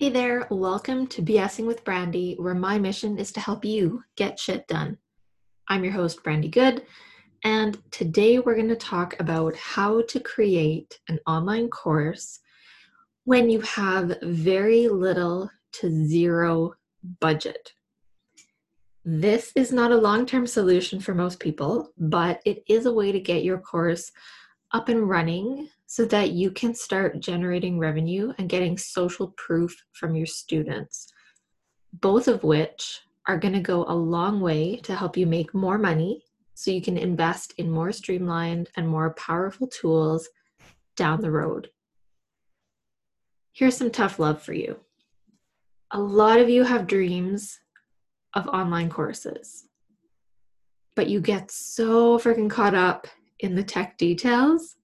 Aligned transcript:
Hey 0.00 0.08
there, 0.08 0.46
welcome 0.50 1.06
to 1.08 1.20
BSing 1.20 1.66
with 1.66 1.84
Brandi, 1.84 2.34
where 2.40 2.54
my 2.54 2.78
mission 2.78 3.18
is 3.18 3.32
to 3.32 3.40
help 3.40 3.66
you 3.66 4.02
get 4.16 4.38
shit 4.38 4.66
done. 4.66 4.96
I'm 5.68 5.84
your 5.84 5.92
host, 5.92 6.24
Brandi 6.24 6.50
Good, 6.50 6.86
and 7.44 7.76
today 7.90 8.38
we're 8.38 8.54
going 8.54 8.68
to 8.68 8.76
talk 8.76 9.20
about 9.20 9.54
how 9.56 10.00
to 10.08 10.18
create 10.18 10.98
an 11.10 11.18
online 11.26 11.68
course 11.68 12.40
when 13.24 13.50
you 13.50 13.60
have 13.60 14.16
very 14.22 14.88
little 14.88 15.50
to 15.72 15.90
zero 15.90 16.72
budget. 17.20 17.74
This 19.04 19.52
is 19.54 19.70
not 19.70 19.92
a 19.92 19.96
long 19.98 20.24
term 20.24 20.46
solution 20.46 20.98
for 20.98 21.14
most 21.14 21.40
people, 21.40 21.92
but 21.98 22.40
it 22.46 22.64
is 22.70 22.86
a 22.86 22.94
way 22.94 23.12
to 23.12 23.20
get 23.20 23.44
your 23.44 23.58
course 23.58 24.10
up 24.72 24.88
and 24.88 25.10
running 25.10 25.68
so 25.90 26.04
that 26.04 26.30
you 26.30 26.52
can 26.52 26.72
start 26.72 27.18
generating 27.18 27.76
revenue 27.76 28.32
and 28.38 28.48
getting 28.48 28.78
social 28.78 29.34
proof 29.36 29.76
from 29.90 30.14
your 30.14 30.24
students, 30.24 31.12
both 31.92 32.28
of 32.28 32.44
which 32.44 33.00
are 33.26 33.36
going 33.36 33.54
to 33.54 33.58
go 33.58 33.84
a 33.88 33.92
long 33.92 34.40
way 34.40 34.76
to 34.76 34.94
help 34.94 35.16
you 35.16 35.26
make 35.26 35.52
more 35.52 35.78
money 35.78 36.22
so 36.54 36.70
you 36.70 36.80
can 36.80 36.96
invest 36.96 37.54
in 37.58 37.68
more 37.68 37.90
streamlined 37.90 38.70
and 38.76 38.86
more 38.86 39.14
powerful 39.14 39.66
tools 39.66 40.28
down 40.94 41.20
the 41.20 41.30
road. 41.32 41.70
Here's 43.50 43.76
some 43.76 43.90
tough 43.90 44.20
love 44.20 44.40
for 44.40 44.52
you. 44.52 44.78
A 45.90 45.98
lot 45.98 46.38
of 46.38 46.48
you 46.48 46.62
have 46.62 46.86
dreams 46.86 47.58
of 48.34 48.46
online 48.46 48.90
courses, 48.90 49.66
but 50.94 51.08
you 51.08 51.20
get 51.20 51.50
so 51.50 52.16
freaking 52.16 52.48
caught 52.48 52.76
up 52.76 53.08
in 53.40 53.56
the 53.56 53.64
tech 53.64 53.98
details 53.98 54.76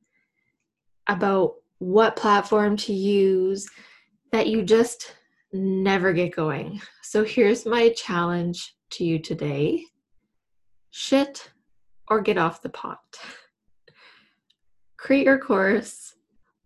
about 1.09 1.55
what 1.79 2.17
platform 2.17 2.77
to 2.77 2.93
use 2.93 3.69
that 4.33 4.47
you 4.47 4.63
just 4.63 5.15
never 5.53 6.13
get 6.13 6.35
going. 6.35 6.81
So 7.03 7.25
here's 7.25 7.67
my 7.67 7.91
challenge 7.91 8.75
to 8.91 9.05
you 9.05 9.19
today 9.19 9.85
shit 10.91 11.51
or 12.09 12.21
get 12.21 12.39
off 12.39 12.63
the 12.63 12.71
pot. 12.71 12.99
Create 14.97 15.27
your 15.27 15.39
course 15.39 16.15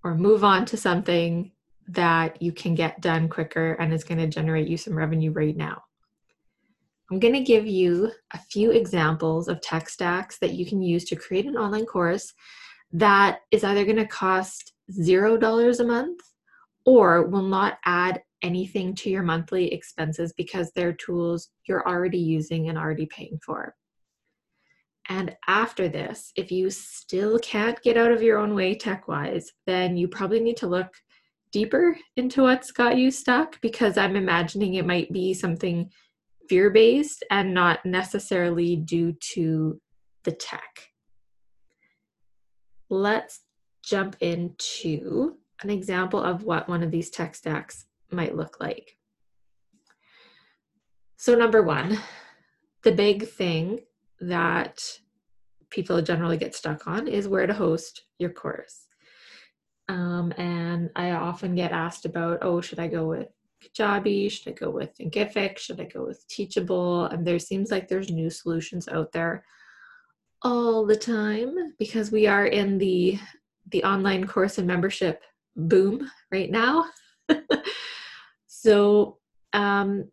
or 0.05 0.15
move 0.15 0.45
on 0.45 0.65
to 0.67 0.77
something 0.77 1.51
that 1.89 2.41
you 2.41 2.53
can 2.53 2.75
get 2.77 3.01
done 3.01 3.29
quicker 3.29 3.73
and 3.75 3.93
is 3.93 4.05
going 4.05 4.19
to 4.19 4.29
generate 4.29 4.69
you 4.69 4.77
some 4.77 4.97
revenue 4.97 5.33
right 5.33 5.57
now. 5.57 5.83
I'm 7.11 7.19
going 7.19 7.35
to 7.35 7.41
give 7.41 7.67
you 7.67 8.13
a 8.33 8.39
few 8.39 8.71
examples 8.71 9.49
of 9.49 9.61
tech 9.61 9.89
stacks 9.89 10.39
that 10.39 10.53
you 10.53 10.65
can 10.65 10.81
use 10.81 11.05
to 11.07 11.17
create 11.17 11.47
an 11.47 11.57
online 11.57 11.87
course 11.87 12.33
that 12.93 13.41
is 13.51 13.65
either 13.65 13.85
going 13.85 13.97
to 13.97 14.07
cost 14.07 14.73
$0 14.91 15.81
a 15.81 15.85
month 15.85 16.21
or 16.85 17.27
will 17.29 17.43
not 17.43 17.79
add 17.85 18.23
anything 18.43 18.95
to 18.95 19.11
your 19.11 19.23
monthly 19.23 19.73
expenses 19.73 20.33
because 20.37 20.73
they're 20.75 20.95
tools 20.95 21.51
you're 21.69 21.87
already 21.87 22.19
using 22.19 22.69
and 22.69 22.79
already 22.79 23.07
paying 23.07 23.39
for. 23.45 23.75
And 25.09 25.37
after 25.47 25.89
this, 25.89 26.33
if 26.37 26.51
you 26.53 26.71
still 26.71 27.39
can't 27.41 27.81
get 27.83 27.97
out 27.97 28.13
of 28.13 28.23
your 28.23 28.39
own 28.39 28.55
way 28.55 28.75
tech 28.75 29.09
wise, 29.09 29.51
then 29.67 29.97
you 29.97 30.09
probably 30.09 30.41
need 30.41 30.57
to 30.59 30.69
look 30.69 30.89
deeper 31.53 31.97
into 32.17 32.43
what's 32.43 32.71
got 32.71 32.97
you 32.97 33.11
stuck 33.11 33.61
because 33.61 33.99
I'm 33.99 34.15
imagining 34.15 34.75
it 34.75 34.87
might 34.87 35.13
be 35.13 35.35
something 35.35 35.91
fear 36.49 36.71
based 36.71 37.25
and 37.31 37.53
not 37.53 37.85
necessarily 37.85 38.77
due 38.77 39.15
to 39.35 39.81
the 40.25 40.33
tech 40.33 40.90
let's 42.91 43.41
jump 43.83 44.17
into 44.21 45.37
an 45.63 45.71
example 45.71 46.23
of 46.23 46.43
what 46.43 46.69
one 46.69 46.83
of 46.83 46.91
these 46.91 47.11
tech 47.11 47.35
stacks 47.35 47.87
might 48.11 48.37
look 48.37 48.61
like. 48.61 48.97
So, 51.17 51.35
number 51.35 51.63
one, 51.63 51.99
the 52.83 52.93
big 52.93 53.29
thing 53.29 53.81
that 54.21 54.83
people 55.71 56.03
generally 56.03 56.37
get 56.37 56.55
stuck 56.55 56.87
on 56.87 57.07
is 57.07 57.29
where 57.29 57.47
to 57.47 57.55
host 57.55 58.05
your 58.19 58.31
course. 58.31 58.87
Um, 59.89 60.33
and 60.37 60.91
I 60.97 61.13
often 61.13 61.55
get 61.55 61.73
asked 61.73 62.05
about, 62.07 62.39
oh, 62.43 62.61
should 62.61 62.79
I 62.79 62.89
go 62.89 63.07
with 63.07 63.29
Kajabi? 63.63 64.31
Should 64.31 64.49
I 64.49 64.53
go 64.53 64.71
with 64.71 64.97
Thinkific? 64.97 65.59
Should 65.59 65.81
I 65.81 65.85
go 65.85 66.07
with 66.07 66.27
Teachable? 66.29 67.07
And 67.07 67.27
there 67.27 67.39
seems 67.39 67.71
like 67.71 67.89
there's 67.89 68.11
new 68.11 68.31
solutions 68.31 68.89
out 68.89 69.13
there 69.13 69.45
all 70.43 70.87
the 70.87 70.97
time 70.97 71.75
because 71.79 72.11
we 72.11 72.27
are 72.27 72.47
in 72.47 72.79
the 72.79 73.19
the 73.71 73.85
online 73.85 74.27
course 74.27 74.59
and 74.59 74.67
membership 74.67 75.23
boom 75.55 76.11
right 76.33 76.51
now. 76.51 76.87
so 78.47 79.19
um, 79.53 80.11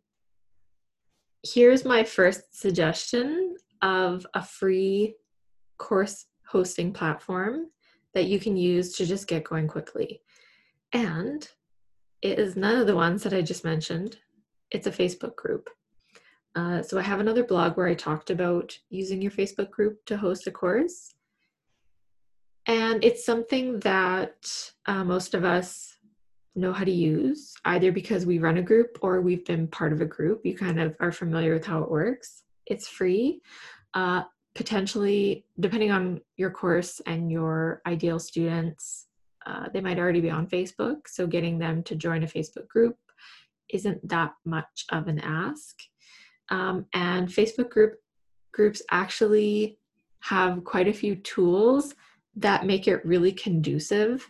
here's 1.43 1.85
my 1.85 2.03
first 2.03 2.59
suggestion 2.59 3.55
of 3.81 4.25
a 4.33 4.43
free 4.43 5.15
course 5.77 6.25
hosting 6.47 6.93
platform 6.93 7.67
that 8.13 8.25
you 8.25 8.39
can 8.39 8.57
use 8.57 8.93
to 8.93 9.05
just 9.05 9.27
get 9.27 9.43
going 9.43 9.67
quickly. 9.67 10.21
And 10.93 11.47
it 12.21 12.39
is 12.39 12.55
none 12.55 12.77
of 12.77 12.87
the 12.87 12.95
ones 12.95 13.23
that 13.23 13.33
I 13.33 13.41
just 13.41 13.63
mentioned. 13.63 14.17
It's 14.71 14.87
a 14.87 14.91
Facebook 14.91 15.35
group. 15.35 15.69
Uh, 16.57 16.81
so 16.81 16.97
I 16.97 17.03
have 17.03 17.19
another 17.19 17.43
blog 17.43 17.77
where 17.77 17.85
I 17.85 17.93
talked 17.93 18.31
about 18.31 18.75
using 18.89 19.21
your 19.21 19.29
Facebook 19.29 19.69
group 19.69 20.03
to 20.05 20.17
host 20.17 20.47
a 20.47 20.51
course. 20.51 21.13
And 22.65 23.03
it's 23.03 23.23
something 23.23 23.79
that 23.81 24.71
uh, 24.87 25.03
most 25.03 25.35
of 25.35 25.45
us 25.45 25.97
know 26.55 26.73
how 26.73 26.83
to 26.83 26.91
use, 26.91 27.53
either 27.65 27.91
because 27.91 28.25
we 28.25 28.39
run 28.39 28.57
a 28.57 28.63
group 28.63 28.97
or 29.03 29.21
we've 29.21 29.45
been 29.45 29.67
part 29.67 29.93
of 29.93 30.01
a 30.01 30.05
group. 30.05 30.41
You 30.43 30.57
kind 30.57 30.79
of 30.81 30.95
are 30.99 31.11
familiar 31.11 31.53
with 31.53 31.63
how 31.63 31.83
it 31.83 31.91
works. 31.91 32.41
It's 32.65 32.87
free. 32.87 33.39
Uh, 33.93 34.23
potentially, 34.55 35.45
depending 35.59 35.91
on 35.91 36.21
your 36.37 36.49
course 36.49 36.99
and 37.05 37.31
your 37.31 37.83
ideal 37.85 38.17
students, 38.17 39.05
uh, 39.45 39.67
they 39.71 39.79
might 39.79 39.99
already 39.99 40.21
be 40.21 40.31
on 40.31 40.47
Facebook. 40.47 41.01
So 41.05 41.27
getting 41.27 41.59
them 41.59 41.83
to 41.83 41.95
join 41.95 42.23
a 42.23 42.27
Facebook 42.27 42.67
group 42.67 42.97
isn't 43.69 44.09
that 44.09 44.33
much 44.43 44.85
of 44.91 45.07
an 45.07 45.19
ask. 45.19 45.75
Um, 46.49 46.85
and 46.93 47.27
Facebook 47.27 47.69
group 47.69 47.95
groups 48.53 48.81
actually 48.91 49.77
have 50.21 50.63
quite 50.63 50.87
a 50.87 50.93
few 50.93 51.15
tools 51.15 51.93
that 52.35 52.65
make 52.65 52.87
it 52.87 53.05
really 53.05 53.31
conducive 53.31 54.27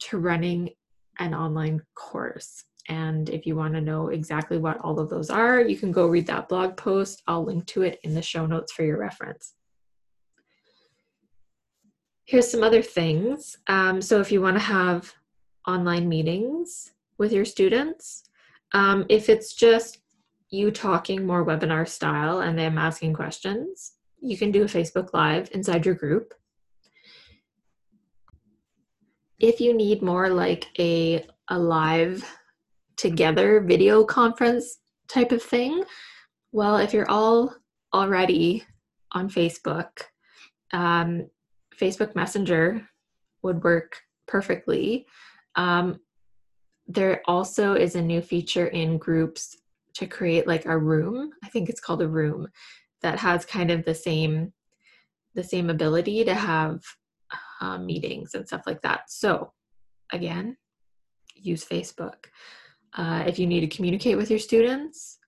to 0.00 0.18
running 0.18 0.70
an 1.18 1.34
online 1.34 1.82
course. 1.94 2.64
And 2.88 3.28
if 3.28 3.44
you 3.46 3.54
want 3.54 3.74
to 3.74 3.80
know 3.80 4.08
exactly 4.08 4.58
what 4.58 4.78
all 4.80 4.98
of 4.98 5.10
those 5.10 5.28
are, 5.28 5.60
you 5.60 5.76
can 5.76 5.92
go 5.92 6.06
read 6.06 6.26
that 6.28 6.48
blog 6.48 6.76
post. 6.76 7.22
I'll 7.26 7.44
link 7.44 7.66
to 7.66 7.82
it 7.82 7.98
in 8.02 8.14
the 8.14 8.22
show 8.22 8.46
notes 8.46 8.72
for 8.72 8.84
your 8.84 8.98
reference. 8.98 9.54
Here's 12.24 12.50
some 12.50 12.62
other 12.62 12.82
things. 12.82 13.56
Um, 13.66 14.00
so, 14.02 14.20
if 14.20 14.30
you 14.30 14.40
want 14.40 14.56
to 14.56 14.62
have 14.62 15.12
online 15.66 16.08
meetings 16.08 16.92
with 17.18 17.32
your 17.32 17.44
students, 17.44 18.24
um, 18.72 19.06
if 19.08 19.28
it's 19.28 19.54
just 19.54 19.98
you 20.50 20.70
talking 20.70 21.26
more 21.26 21.44
webinar 21.44 21.86
style 21.86 22.40
and 22.40 22.58
them 22.58 22.78
asking 22.78 23.12
questions, 23.12 23.92
you 24.20 24.36
can 24.36 24.50
do 24.50 24.62
a 24.62 24.66
Facebook 24.66 25.12
Live 25.12 25.50
inside 25.52 25.84
your 25.84 25.94
group. 25.94 26.34
If 29.38 29.60
you 29.60 29.74
need 29.74 30.02
more 30.02 30.30
like 30.30 30.66
a, 30.78 31.24
a 31.48 31.58
live 31.58 32.24
together 32.96 33.60
video 33.60 34.04
conference 34.04 34.78
type 35.06 35.32
of 35.32 35.42
thing, 35.42 35.84
well, 36.50 36.78
if 36.78 36.92
you're 36.92 37.10
all 37.10 37.54
already 37.94 38.64
on 39.12 39.28
Facebook, 39.28 39.90
um, 40.72 41.28
Facebook 41.78 42.16
Messenger 42.16 42.88
would 43.42 43.62
work 43.62 44.00
perfectly. 44.26 45.06
Um, 45.54 46.00
there 46.86 47.22
also 47.26 47.74
is 47.74 47.94
a 47.94 48.02
new 48.02 48.22
feature 48.22 48.66
in 48.66 48.98
groups 48.98 49.56
to 49.94 50.06
create 50.06 50.46
like 50.46 50.66
a 50.66 50.78
room. 50.78 51.30
I 51.44 51.48
think 51.48 51.68
it's 51.68 51.80
called 51.80 52.02
a 52.02 52.08
room 52.08 52.48
that 53.02 53.18
has 53.18 53.44
kind 53.44 53.70
of 53.70 53.84
the 53.84 53.94
same 53.94 54.52
the 55.34 55.44
same 55.44 55.70
ability 55.70 56.24
to 56.24 56.34
have 56.34 56.82
uh, 57.60 57.78
meetings 57.78 58.34
and 58.34 58.46
stuff 58.46 58.62
like 58.66 58.82
that. 58.82 59.10
So 59.10 59.52
again 60.12 60.56
use 61.34 61.64
facebook. 61.64 62.26
Uh, 62.96 63.24
if 63.26 63.38
you 63.38 63.46
need 63.46 63.60
to 63.60 63.76
communicate 63.76 64.16
with 64.16 64.30
your 64.30 64.38
students 64.38 65.18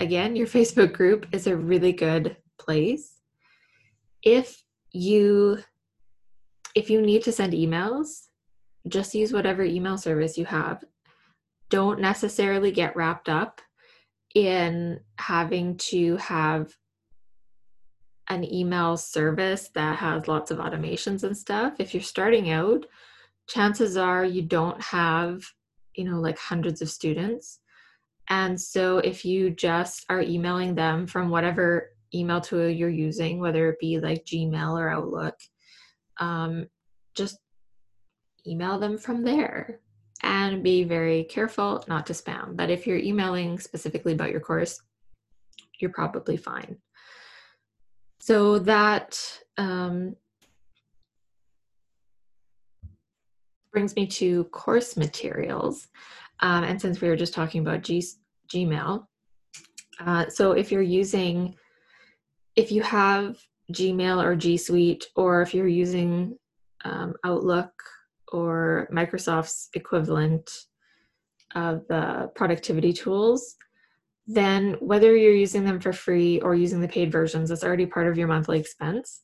again 0.00 0.36
your 0.36 0.46
facebook 0.56 0.92
group 0.92 1.26
is 1.32 1.46
a 1.46 1.56
really 1.56 1.92
good 1.92 2.36
place. 2.58 3.20
If 4.22 4.62
you 4.92 5.58
if 6.74 6.90
you 6.90 7.00
need 7.00 7.22
to 7.24 7.32
send 7.32 7.52
emails 7.52 8.26
just 8.88 9.14
use 9.14 9.32
whatever 9.32 9.62
email 9.62 9.98
service 9.98 10.38
you 10.38 10.44
have 10.44 10.84
don't 11.68 12.00
necessarily 12.00 12.70
get 12.70 12.96
wrapped 12.96 13.28
up 13.28 13.60
in 14.34 15.00
having 15.18 15.76
to 15.78 16.16
have 16.16 16.72
an 18.28 18.44
email 18.52 18.96
service 18.96 19.70
that 19.74 19.96
has 19.98 20.28
lots 20.28 20.50
of 20.50 20.58
automations 20.58 21.22
and 21.22 21.36
stuff. 21.36 21.74
If 21.78 21.94
you're 21.94 22.02
starting 22.02 22.50
out, 22.50 22.86
chances 23.48 23.96
are 23.96 24.24
you 24.24 24.42
don't 24.42 24.80
have 24.82 25.44
you 25.96 26.04
know, 26.04 26.20
like 26.20 26.38
hundreds 26.38 26.82
of 26.82 26.90
students. 26.90 27.60
And 28.28 28.60
so 28.60 28.98
if 28.98 29.24
you 29.24 29.50
just 29.50 30.04
are 30.08 30.20
emailing 30.20 30.74
them 30.74 31.06
from 31.06 31.30
whatever 31.30 31.90
email 32.14 32.40
tool 32.40 32.68
you're 32.68 32.88
using, 32.88 33.40
whether 33.40 33.68
it 33.70 33.80
be 33.80 33.98
like 33.98 34.24
Gmail 34.24 34.78
or 34.78 34.88
Outlook, 34.88 35.34
um, 36.18 36.66
just 37.14 37.38
email 38.46 38.78
them 38.78 38.98
from 38.98 39.22
there 39.24 39.80
and 40.22 40.62
be 40.62 40.84
very 40.84 41.24
careful 41.24 41.84
not 41.88 42.06
to 42.06 42.12
spam. 42.12 42.56
But 42.56 42.70
if 42.70 42.86
you're 42.86 42.98
emailing 42.98 43.58
specifically 43.58 44.12
about 44.12 44.30
your 44.30 44.40
course, 44.40 44.80
you're 45.78 45.92
probably 45.92 46.36
fine. 46.36 46.76
So 48.20 48.58
that 48.60 49.20
um, 49.58 50.16
brings 53.72 53.94
me 53.94 54.06
to 54.06 54.44
course 54.44 54.96
materials. 54.96 55.88
Um, 56.40 56.64
and 56.64 56.80
since 56.80 57.00
we 57.00 57.08
were 57.08 57.16
just 57.16 57.34
talking 57.34 57.60
about 57.60 57.82
G- 57.82 58.04
Gmail, 58.52 59.06
uh, 60.00 60.28
so 60.28 60.52
if 60.52 60.72
you're 60.72 60.82
using, 60.82 61.54
if 62.56 62.72
you 62.72 62.82
have 62.82 63.38
Gmail 63.72 64.22
or 64.22 64.36
G 64.36 64.56
Suite, 64.56 65.06
or 65.14 65.42
if 65.42 65.54
you're 65.54 65.66
using 65.66 66.36
um, 66.84 67.14
Outlook 67.24 67.72
or 68.32 68.88
Microsoft's 68.92 69.68
equivalent 69.74 70.50
of 71.54 71.86
the 71.88 72.30
productivity 72.34 72.92
tools, 72.92 73.56
then 74.26 74.74
whether 74.80 75.16
you're 75.16 75.32
using 75.32 75.64
them 75.64 75.80
for 75.80 75.92
free 75.92 76.40
or 76.40 76.54
using 76.54 76.80
the 76.80 76.88
paid 76.88 77.12
versions, 77.12 77.50
it's 77.50 77.64
already 77.64 77.86
part 77.86 78.08
of 78.08 78.18
your 78.18 78.28
monthly 78.28 78.58
expense. 78.58 79.22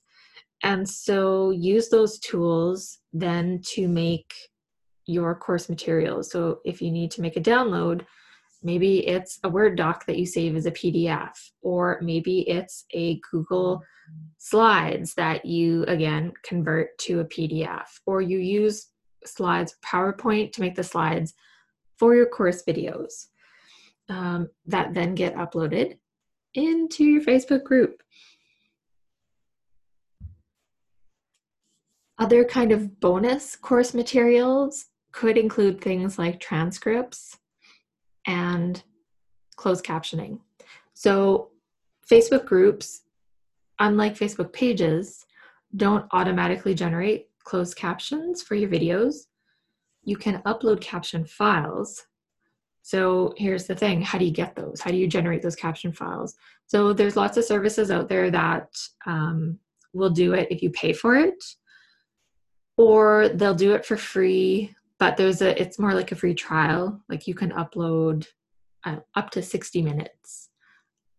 And 0.63 0.89
so 0.89 1.51
use 1.51 1.89
those 1.89 2.19
tools 2.21 2.99
then 3.13 3.61
to 3.73 3.89
make 3.89 4.33
your 5.07 5.35
course 5.35 5.69
materials. 5.69 6.31
So 6.31 6.61
if 6.65 6.81
you 6.81 6.93
need 6.93 7.11
to 7.13 7.21
make 7.21 7.37
a 7.37 7.41
download, 7.41 8.07
maybe 8.63 9.07
it's 9.07 9.41
a 9.43 9.49
Word 9.49 9.77
doc 9.77 10.07
that 10.07 10.19
you 10.19 10.25
save 10.25 10.55
as 10.55 10.67
a 10.67 10.71
PDF, 10.71 11.33
or 11.63 11.99
maybe 12.01 12.49
it's 12.49 12.85
a 12.93 13.21
Google 13.31 13.79
mm-hmm. 13.79 14.27
Slides 14.39 15.15
that 15.15 15.45
you 15.45 15.85
again 15.85 16.33
convert 16.45 16.97
to 16.99 17.21
a 17.21 17.25
PDF, 17.25 17.87
or 18.07 18.21
you 18.21 18.39
use 18.39 18.89
slides, 19.27 19.77
PowerPoint 19.85 20.53
to 20.53 20.61
make 20.61 20.75
the 20.75 20.85
slides 20.85 21.35
for 21.97 22.15
your 22.15 22.27
course 22.27 22.63
videos 22.63 23.27
um, 24.09 24.49
that 24.67 24.95
then 24.95 25.15
get 25.15 25.35
uploaded 25.37 25.99
into 26.55 27.05
your 27.05 27.23
Facebook 27.23 27.65
group. 27.65 28.03
Other 32.19 32.45
kind 32.45 32.73
of 32.73 33.01
bonus 33.01 33.57
course 33.57 33.95
materials 33.95 34.87
could 35.13 35.37
include 35.37 35.81
things 35.81 36.19
like 36.19 36.41
transcripts 36.41 37.39
and 38.27 38.83
closed 39.57 39.85
captioning. 39.85 40.39
So, 40.95 41.51
Facebook 42.09 42.45
groups, 42.45 43.03
unlike 43.79 44.15
Facebook 44.15 44.53
pages, 44.53 45.25
don't 45.77 46.07
automatically 46.13 46.75
generate 46.75 47.29
closed 47.45 47.77
captions 47.77 48.43
for 48.43 48.55
your 48.55 48.69
videos. 48.69 49.27
You 50.05 50.17
can 50.17 50.43
upload 50.43 50.81
caption 50.81 51.25
files. 51.25 52.05
So 52.83 53.33
here's 53.37 53.67
the 53.67 53.77
thing 53.77 54.03
how 54.03 54.19
do 54.19 54.25
you 54.25 54.33
get 54.33 54.57
those? 54.57 54.81
How 54.81 54.91
do 54.91 54.97
you 54.97 55.07
generate 55.07 55.43
those 55.43 55.57
caption 55.57 55.93
files? 55.93 56.35
So 56.67 56.93
there's 56.93 57.17
lots 57.17 57.37
of 57.37 57.45
services 57.45 57.91
out 57.91 58.09
there 58.09 58.31
that 58.31 58.69
um, 59.07 59.59
will 59.93 60.11
do 60.11 60.35
it 60.35 60.49
if 60.51 60.63
you 60.63 60.71
pay 60.71 60.93
for 60.93 61.17
it, 61.17 61.43
or 62.77 63.29
they'll 63.29 63.55
do 63.55 63.75
it 63.75 63.87
for 63.87 63.97
free. 63.97 64.75
But 64.99 65.17
there's 65.17 65.43
a 65.43 65.61
it's 65.61 65.79
more 65.79 65.95
like 65.95 66.13
a 66.13 66.17
free 66.17 66.35
trial. 66.35 67.01
Like 67.09 67.27
you 67.27 67.35
can 67.35 67.51
upload 67.53 68.27
uh, 68.85 68.97
up 69.15 69.31
to 69.31 69.43
60 69.43 69.83
minutes 69.83 70.51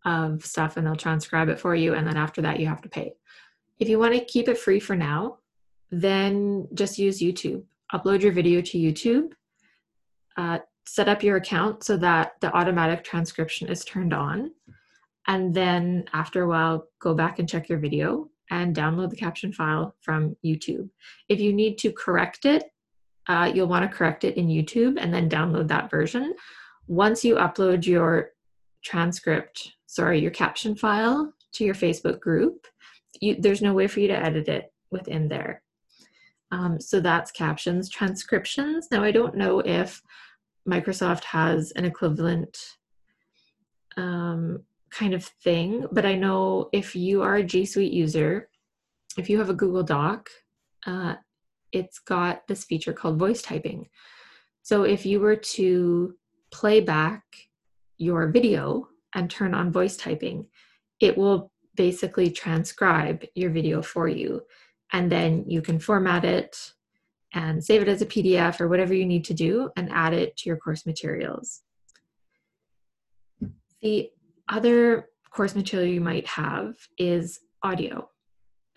of 0.05 0.45
stuff 0.45 0.75
and 0.75 0.85
they'll 0.85 0.95
transcribe 0.95 1.49
it 1.49 1.59
for 1.59 1.75
you 1.75 1.93
and 1.93 2.05
then 2.05 2.17
after 2.17 2.41
that 2.41 2.59
you 2.59 2.67
have 2.67 2.81
to 2.81 2.89
pay. 2.89 3.13
If 3.79 3.89
you 3.89 3.99
want 3.99 4.13
to 4.13 4.25
keep 4.25 4.47
it 4.49 4.57
free 4.57 4.79
for 4.79 4.95
now, 4.95 5.39
then 5.93 6.67
just 6.73 6.97
use 6.97 7.21
YouTube. 7.21 7.63
Upload 7.93 8.21
your 8.21 8.31
video 8.31 8.61
to 8.61 8.77
YouTube. 8.77 9.33
Uh, 10.35 10.57
set 10.85 11.07
up 11.07 11.21
your 11.21 11.37
account 11.37 11.83
so 11.83 11.95
that 11.97 12.33
the 12.41 12.51
automatic 12.55 13.03
transcription 13.03 13.69
is 13.69 13.85
turned 13.85 14.13
on. 14.13 14.51
And 15.27 15.53
then 15.53 16.05
after 16.11 16.43
a 16.43 16.47
while, 16.47 16.87
go 16.99 17.13
back 17.13 17.39
and 17.39 17.47
check 17.47 17.69
your 17.69 17.77
video 17.77 18.29
and 18.49 18.75
download 18.75 19.11
the 19.11 19.15
caption 19.15 19.53
file 19.53 19.95
from 20.01 20.35
YouTube. 20.43 20.89
If 21.29 21.39
you 21.39 21.53
need 21.53 21.77
to 21.79 21.91
correct 21.91 22.45
it, 22.45 22.63
uh, 23.27 23.51
you'll 23.53 23.67
want 23.67 23.89
to 23.89 23.95
correct 23.95 24.23
it 24.23 24.35
in 24.35 24.47
YouTube 24.47 24.97
and 24.99 25.13
then 25.13 25.29
download 25.29 25.67
that 25.69 25.89
version. 25.89 26.33
Once 26.87 27.23
you 27.23 27.35
upload 27.35 27.85
your 27.85 28.31
transcript, 28.83 29.73
sorry, 29.85 30.19
your 30.19 30.31
caption 30.31 30.75
file 30.75 31.31
to 31.53 31.63
your 31.63 31.75
Facebook 31.75 32.19
group, 32.19 32.67
you, 33.21 33.37
there's 33.39 33.61
no 33.61 33.73
way 33.73 33.87
for 33.87 34.01
you 34.01 34.07
to 34.07 34.17
edit 34.17 34.49
it 34.49 34.73
within 34.91 35.29
there. 35.29 35.62
Um, 36.53 36.79
so 36.79 36.99
that's 36.99 37.31
captions. 37.31 37.89
Transcriptions. 37.89 38.87
Now, 38.91 39.03
I 39.03 39.11
don't 39.11 39.35
know 39.35 39.59
if 39.61 40.03
Microsoft 40.69 41.23
has 41.23 41.71
an 41.71 41.83
equivalent 41.83 42.55
um, 43.97 44.61
kind 44.91 45.15
of 45.15 45.25
thing, 45.25 45.87
but 45.91 46.05
I 46.05 46.13
know 46.13 46.69
if 46.71 46.95
you 46.95 47.23
are 47.23 47.37
a 47.37 47.43
G 47.43 47.65
Suite 47.65 47.91
user, 47.91 48.49
if 49.17 49.31
you 49.31 49.39
have 49.39 49.49
a 49.49 49.55
Google 49.55 49.81
Doc, 49.81 50.29
uh, 50.85 51.15
it's 51.71 51.97
got 51.97 52.47
this 52.47 52.65
feature 52.65 52.93
called 52.93 53.17
voice 53.17 53.41
typing. 53.41 53.89
So 54.61 54.83
if 54.83 55.07
you 55.07 55.19
were 55.21 55.35
to 55.57 56.13
play 56.51 56.81
back 56.81 57.23
your 57.97 58.27
video 58.27 58.89
and 59.15 59.27
turn 59.27 59.55
on 59.55 59.71
voice 59.71 59.97
typing, 59.97 60.45
it 60.99 61.17
will 61.17 61.51
basically 61.75 62.29
transcribe 62.29 63.25
your 63.33 63.49
video 63.49 63.81
for 63.81 64.07
you 64.07 64.43
and 64.93 65.11
then 65.11 65.43
you 65.47 65.61
can 65.61 65.79
format 65.79 66.23
it 66.23 66.73
and 67.33 67.63
save 67.63 67.81
it 67.81 67.87
as 67.87 68.01
a 68.01 68.05
PDF 68.05 68.61
or 68.61 68.67
whatever 68.67 68.93
you 68.93 69.05
need 69.05 69.25
to 69.25 69.33
do 69.33 69.71
and 69.75 69.91
add 69.91 70.13
it 70.13 70.37
to 70.37 70.49
your 70.49 70.57
course 70.57 70.85
materials. 70.85 71.61
The 73.81 74.11
other 74.47 75.09
course 75.31 75.55
material 75.55 75.91
you 75.91 75.99
might 75.99 76.27
have 76.27 76.75
is 76.97 77.39
audio. 77.63 78.07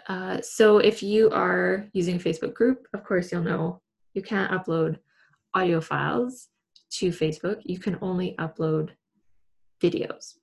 Uh, 0.08 0.40
so 0.40 0.78
if 0.78 1.02
you 1.02 1.30
are 1.30 1.86
using 1.92 2.16
a 2.16 2.18
Facebook 2.18 2.54
group, 2.54 2.86
of 2.94 3.04
course 3.04 3.30
you'll 3.30 3.42
know 3.42 3.82
you 4.14 4.22
can't 4.22 4.50
upload 4.50 4.98
audio 5.52 5.80
files 5.80 6.48
to 6.92 7.10
Facebook. 7.10 7.60
You 7.64 7.78
can 7.78 7.98
only 8.00 8.34
upload 8.38 8.90
videos. 9.82 10.34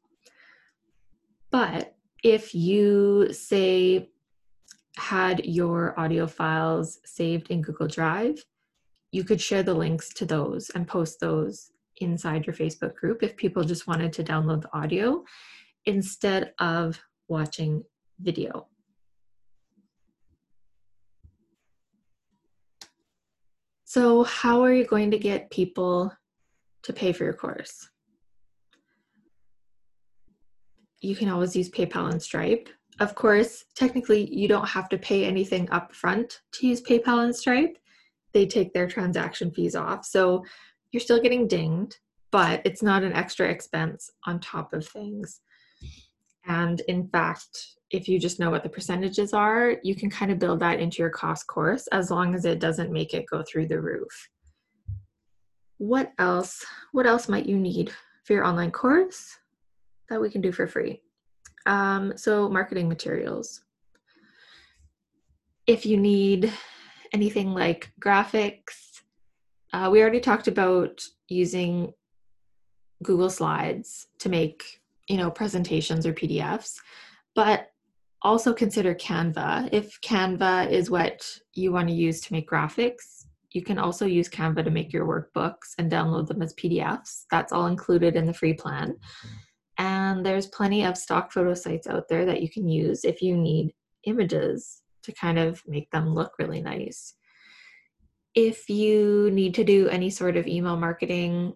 But 1.50 1.96
if 2.24 2.54
you 2.54 3.34
say 3.34 4.13
had 4.98 5.46
your 5.46 6.00
audio 6.00 6.28
files 6.28 7.00
saved 7.06 7.50
in 7.50 7.62
Google 7.62 7.88
Drive, 7.88 8.44
you 9.12 9.24
could 9.24 9.42
share 9.42 9.64
the 9.64 9.74
links 9.74 10.10
to 10.16 10.26
those 10.26 10.70
and 10.72 10.88
post 10.88 11.20
those 11.20 11.72
inside 11.98 12.46
your 12.46 12.56
Facebook 12.56 12.96
group 12.96 13.24
if 13.24 13.38
people 13.38 13.64
just 13.64 13.88
wanted 13.88 14.12
to 14.14 14.24
download 14.24 14.62
the 14.62 14.78
audio 14.78 15.24
instead 15.86 16.54
of 16.60 17.00
watching 17.28 17.84
video. 18.20 18.68
So, 23.86 24.24
how 24.24 24.64
are 24.64 24.74
you 24.74 24.86
going 24.86 25.12
to 25.12 25.20
get 25.20 25.52
people 25.52 26.12
to 26.82 26.94
pay 26.94 27.14
for 27.14 27.26
your 27.26 27.34
course? 27.34 27.88
You 31.00 31.16
can 31.16 31.30
always 31.30 31.56
use 31.56 31.70
PayPal 31.70 32.12
and 32.12 32.22
Stripe 32.22 32.70
of 33.00 33.16
course, 33.16 33.66
technically, 33.76 34.34
you 34.34 34.48
don't 34.48 34.68
have 34.68 34.90
to 34.90 34.98
pay 34.98 35.26
anything 35.26 35.70
up 35.72 35.94
front 35.96 36.42
to 36.54 36.68
use 36.68 36.82
PayPal 36.82 37.24
and 37.24 37.36
Stripe. 37.36 37.78
They 38.34 38.46
take 38.46 38.74
their 38.74 38.88
transaction 38.88 39.52
fees 39.52 39.76
off. 39.76 40.06
So 40.06 40.44
you're 40.92 41.02
still 41.02 41.22
getting 41.22 41.48
dinged, 41.48 41.98
but 42.32 42.62
it's 42.66 42.84
not 42.84 43.04
an 43.04 43.14
extra 43.14 43.48
expense 43.48 44.10
on 44.26 44.40
top 44.40 44.74
of 44.74 44.88
things. 44.88 45.42
And 46.46 46.82
in 46.82 47.08
fact, 47.08 47.58
if 47.90 48.08
you 48.08 48.20
just 48.20 48.40
know 48.40 48.50
what 48.50 48.64
the 48.64 48.70
percentages 48.70 49.34
are, 49.34 49.78
you 49.84 49.96
can 49.96 50.10
kind 50.10 50.32
of 50.32 50.40
build 50.40 50.60
that 50.60 50.80
into 50.80 51.02
your 51.02 51.10
cost 51.10 51.48
course 51.48 51.88
as 51.88 52.12
long 52.12 52.36
as 52.36 52.46
it 52.46 52.60
doesn't 52.60 52.92
make 52.92 53.14
it 53.14 53.26
go 53.30 53.44
through 53.44 53.68
the 53.68 53.80
roof. 53.80 54.30
What 55.78 56.12
else? 56.20 56.66
What 56.92 57.06
else 57.06 57.30
might 57.30 57.46
you 57.46 57.58
need 57.58 57.92
for 58.24 58.34
your 58.34 58.46
online 58.46 58.72
course 58.72 59.38
that 60.10 60.22
we 60.22 60.30
can 60.30 60.42
do 60.42 60.52
for 60.52 60.68
free? 60.68 61.02
Um, 61.66 62.14
so, 62.18 62.50
marketing 62.50 62.90
materials. 62.90 63.62
If 65.66 65.86
you 65.86 65.98
need 65.98 66.52
anything 67.14 67.54
like 67.54 67.92
graphics, 68.00 69.02
uh, 69.72 69.90
we 69.92 70.02
already 70.02 70.20
talked 70.20 70.48
about 70.48 71.02
using 71.30 71.94
Google 73.02 73.30
Slides 73.30 74.08
to 74.20 74.30
make, 74.30 74.82
you 75.08 75.18
know, 75.18 75.32
presentations 75.32 76.06
or 76.06 76.14
PDFs, 76.14 76.80
but 77.34 77.70
also 78.22 78.54
consider 78.54 78.96
Canva. 78.96 79.70
If 79.72 80.00
Canva 80.02 80.72
is 80.72 80.90
what 80.90 81.26
you 81.54 81.72
want 81.72 81.88
to 81.90 81.94
use 81.94 82.22
to 82.22 82.34
make 82.34 82.50
graphics, 82.50 83.26
You 83.54 83.62
can 83.62 83.78
also 83.78 84.08
use 84.08 84.28
Canva 84.28 84.64
to 84.64 84.72
make 84.72 84.92
your 84.92 85.06
workbooks 85.06 85.76
and 85.78 85.92
download 85.92 86.28
them 86.28 86.42
as 86.42 86.56
PDFs. 86.56 87.26
That's 87.30 87.54
all 87.54 87.68
included 87.68 88.16
in 88.16 88.26
the 88.26 88.34
free 88.34 88.54
plan. 88.54 88.98
And 89.78 90.26
there's 90.26 90.48
plenty 90.48 90.86
of 90.86 90.98
stock 90.98 91.32
photo 91.32 91.54
sites 91.54 91.88
out 91.88 92.08
there 92.08 92.26
that 92.26 92.42
you 92.42 92.50
can 92.50 92.68
use 92.68 93.04
if 93.04 93.22
you 93.22 93.36
need 93.36 93.74
images 94.04 94.82
to 95.04 95.12
kind 95.12 95.40
of 95.40 95.62
make 95.68 95.90
them 95.92 96.14
look 96.14 96.34
really 96.40 96.62
nice. 96.62 97.16
If 98.36 98.70
you 98.70 99.30
need 99.32 99.54
to 99.56 99.64
do 99.64 99.88
any 99.90 100.10
sort 100.10 100.38
of 100.38 100.48
email 100.48 100.78
marketing 100.78 101.54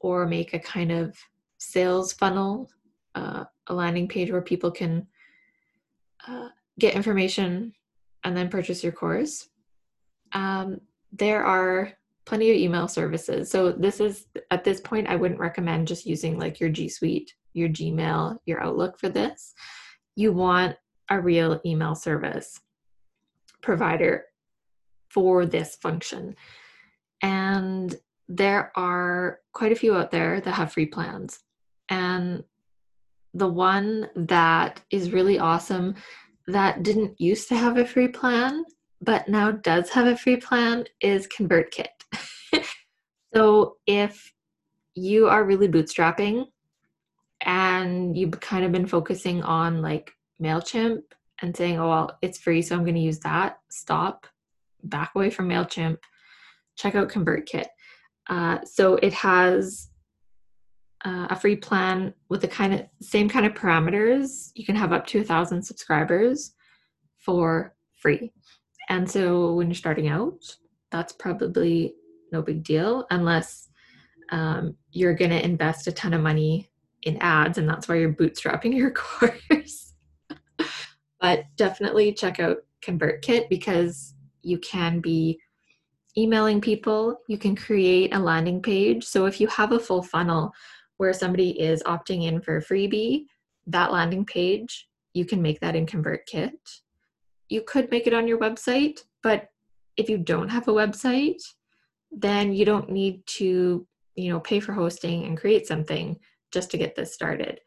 or 0.00 0.26
make 0.26 0.54
a 0.54 0.58
kind 0.58 0.92
of 0.92 1.16
sales 1.58 2.12
funnel, 2.12 2.70
uh, 3.14 3.44
a 3.66 3.74
landing 3.74 4.08
page 4.08 4.30
where 4.30 4.42
people 4.42 4.70
can 4.70 5.06
uh, 6.26 6.48
get 6.78 6.94
information 6.94 7.72
and 8.24 8.36
then 8.36 8.48
purchase 8.48 8.82
your 8.82 8.92
course, 8.92 9.48
um, 10.32 10.80
there 11.12 11.44
are 11.44 11.92
plenty 12.24 12.50
of 12.50 12.56
email 12.56 12.86
services. 12.86 13.50
So 13.50 13.72
this 13.72 13.98
is 14.00 14.26
at 14.50 14.62
this 14.62 14.80
point, 14.80 15.08
I 15.08 15.16
wouldn't 15.16 15.40
recommend 15.40 15.88
just 15.88 16.06
using 16.06 16.38
like 16.38 16.60
your 16.60 16.68
G 16.70 16.88
Suite, 16.88 17.34
your 17.52 17.68
Gmail, 17.68 18.38
your 18.46 18.62
Outlook 18.62 18.98
for 18.98 19.08
this. 19.08 19.54
You 20.16 20.32
want 20.32 20.76
a 21.10 21.20
real 21.20 21.60
email 21.64 21.94
service 21.94 22.60
provider 23.62 24.24
for 25.08 25.46
this 25.46 25.76
function. 25.76 26.36
And 27.22 27.94
there 28.28 28.72
are 28.76 29.40
quite 29.52 29.72
a 29.72 29.76
few 29.76 29.94
out 29.94 30.10
there 30.10 30.40
that 30.40 30.52
have 30.52 30.72
free 30.72 30.86
plans. 30.86 31.40
And 31.88 32.44
the 33.34 33.48
one 33.48 34.08
that 34.14 34.80
is 34.90 35.12
really 35.12 35.38
awesome 35.38 35.94
that 36.46 36.82
didn't 36.82 37.20
used 37.20 37.48
to 37.48 37.56
have 37.56 37.76
a 37.76 37.86
free 37.86 38.08
plan 38.08 38.64
but 39.00 39.28
now 39.28 39.50
does 39.50 39.90
have 39.90 40.06
a 40.06 40.16
free 40.16 40.36
plan 40.36 40.84
is 41.00 41.26
ConvertKit. 41.26 41.86
so 43.34 43.76
if 43.86 44.32
you 44.94 45.26
are 45.28 45.44
really 45.44 45.68
bootstrapping 45.68 46.46
and 47.42 48.16
you've 48.16 48.38
kind 48.40 48.64
of 48.64 48.72
been 48.72 48.86
focusing 48.86 49.42
on 49.42 49.82
like 49.82 50.12
MailChimp 50.42 51.02
and 51.42 51.56
saying, 51.56 51.78
oh, 51.78 51.88
well, 51.88 52.18
it's 52.22 52.38
free, 52.38 52.62
so 52.62 52.74
I'm 52.74 52.84
going 52.84 52.94
to 52.94 53.00
use 53.00 53.20
that, 53.20 53.58
stop, 53.70 54.26
back 54.82 55.12
away 55.14 55.30
from 55.30 55.48
MailChimp, 55.48 55.98
check 56.76 56.94
out 56.94 57.08
ConvertKit. 57.08 57.66
Uh, 58.28 58.58
so 58.64 58.94
it 58.96 59.12
has 59.14 59.88
uh, 61.04 61.28
a 61.30 61.36
free 61.36 61.56
plan 61.56 62.12
with 62.28 62.42
the 62.42 62.48
kind 62.48 62.74
of 62.74 62.86
same 63.00 63.28
kind 63.28 63.46
of 63.46 63.54
parameters. 63.54 64.50
You 64.54 64.64
can 64.64 64.76
have 64.76 64.92
up 64.92 65.06
to 65.08 65.20
a 65.20 65.24
thousand 65.24 65.62
subscribers 65.62 66.52
for 67.18 67.74
free. 67.96 68.32
And 68.88 69.10
so 69.10 69.54
when 69.54 69.68
you're 69.68 69.74
starting 69.74 70.08
out, 70.08 70.56
that's 70.90 71.12
probably 71.12 71.94
no 72.32 72.42
big 72.42 72.62
deal 72.62 73.06
unless 73.10 73.68
um, 74.30 74.76
you're 74.92 75.14
going 75.14 75.30
to 75.30 75.44
invest 75.44 75.86
a 75.86 75.92
ton 75.92 76.14
of 76.14 76.20
money 76.20 76.69
in 77.02 77.16
ads 77.18 77.58
and 77.58 77.68
that's 77.68 77.88
why 77.88 77.96
you're 77.96 78.12
bootstrapping 78.12 78.74
your 78.76 78.90
course. 78.90 79.94
but 81.20 81.44
definitely 81.56 82.12
check 82.12 82.40
out 82.40 82.58
ConvertKit 82.82 83.48
because 83.48 84.14
you 84.42 84.58
can 84.58 85.00
be 85.00 85.38
emailing 86.16 86.60
people, 86.60 87.20
you 87.28 87.38
can 87.38 87.54
create 87.54 88.14
a 88.14 88.18
landing 88.18 88.60
page. 88.60 89.04
So 89.04 89.26
if 89.26 89.40
you 89.40 89.46
have 89.48 89.72
a 89.72 89.78
full 89.78 90.02
funnel 90.02 90.52
where 90.96 91.12
somebody 91.12 91.60
is 91.60 91.82
opting 91.84 92.24
in 92.24 92.40
for 92.40 92.56
a 92.56 92.62
freebie, 92.62 93.26
that 93.66 93.92
landing 93.92 94.24
page, 94.24 94.88
you 95.14 95.24
can 95.24 95.40
make 95.40 95.60
that 95.60 95.76
in 95.76 95.86
ConvertKit 95.86 96.52
you 97.50 97.60
could 97.62 97.90
make 97.90 98.06
it 98.06 98.14
on 98.14 98.26
your 98.26 98.38
website, 98.38 99.00
but 99.22 99.48
if 99.96 100.08
you 100.08 100.16
don't 100.16 100.48
have 100.48 100.68
a 100.68 100.72
website, 100.72 101.42
then 102.10 102.54
you 102.54 102.64
don't 102.64 102.90
need 102.90 103.26
to, 103.26 103.86
you 104.14 104.32
know, 104.32 104.40
pay 104.40 104.60
for 104.60 104.72
hosting 104.72 105.24
and 105.24 105.38
create 105.38 105.66
something 105.66 106.16
just 106.52 106.70
to 106.70 106.78
get 106.78 106.94
this 106.94 107.14
started. 107.14 107.60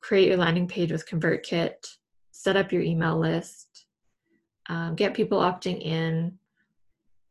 Create 0.00 0.28
your 0.28 0.36
landing 0.36 0.68
page 0.68 0.92
with 0.92 1.08
ConvertKit, 1.08 1.74
set 2.30 2.56
up 2.56 2.72
your 2.72 2.82
email 2.82 3.18
list, 3.18 3.86
um, 4.68 4.94
get 4.94 5.14
people 5.14 5.38
opting 5.38 5.80
in, 5.80 6.38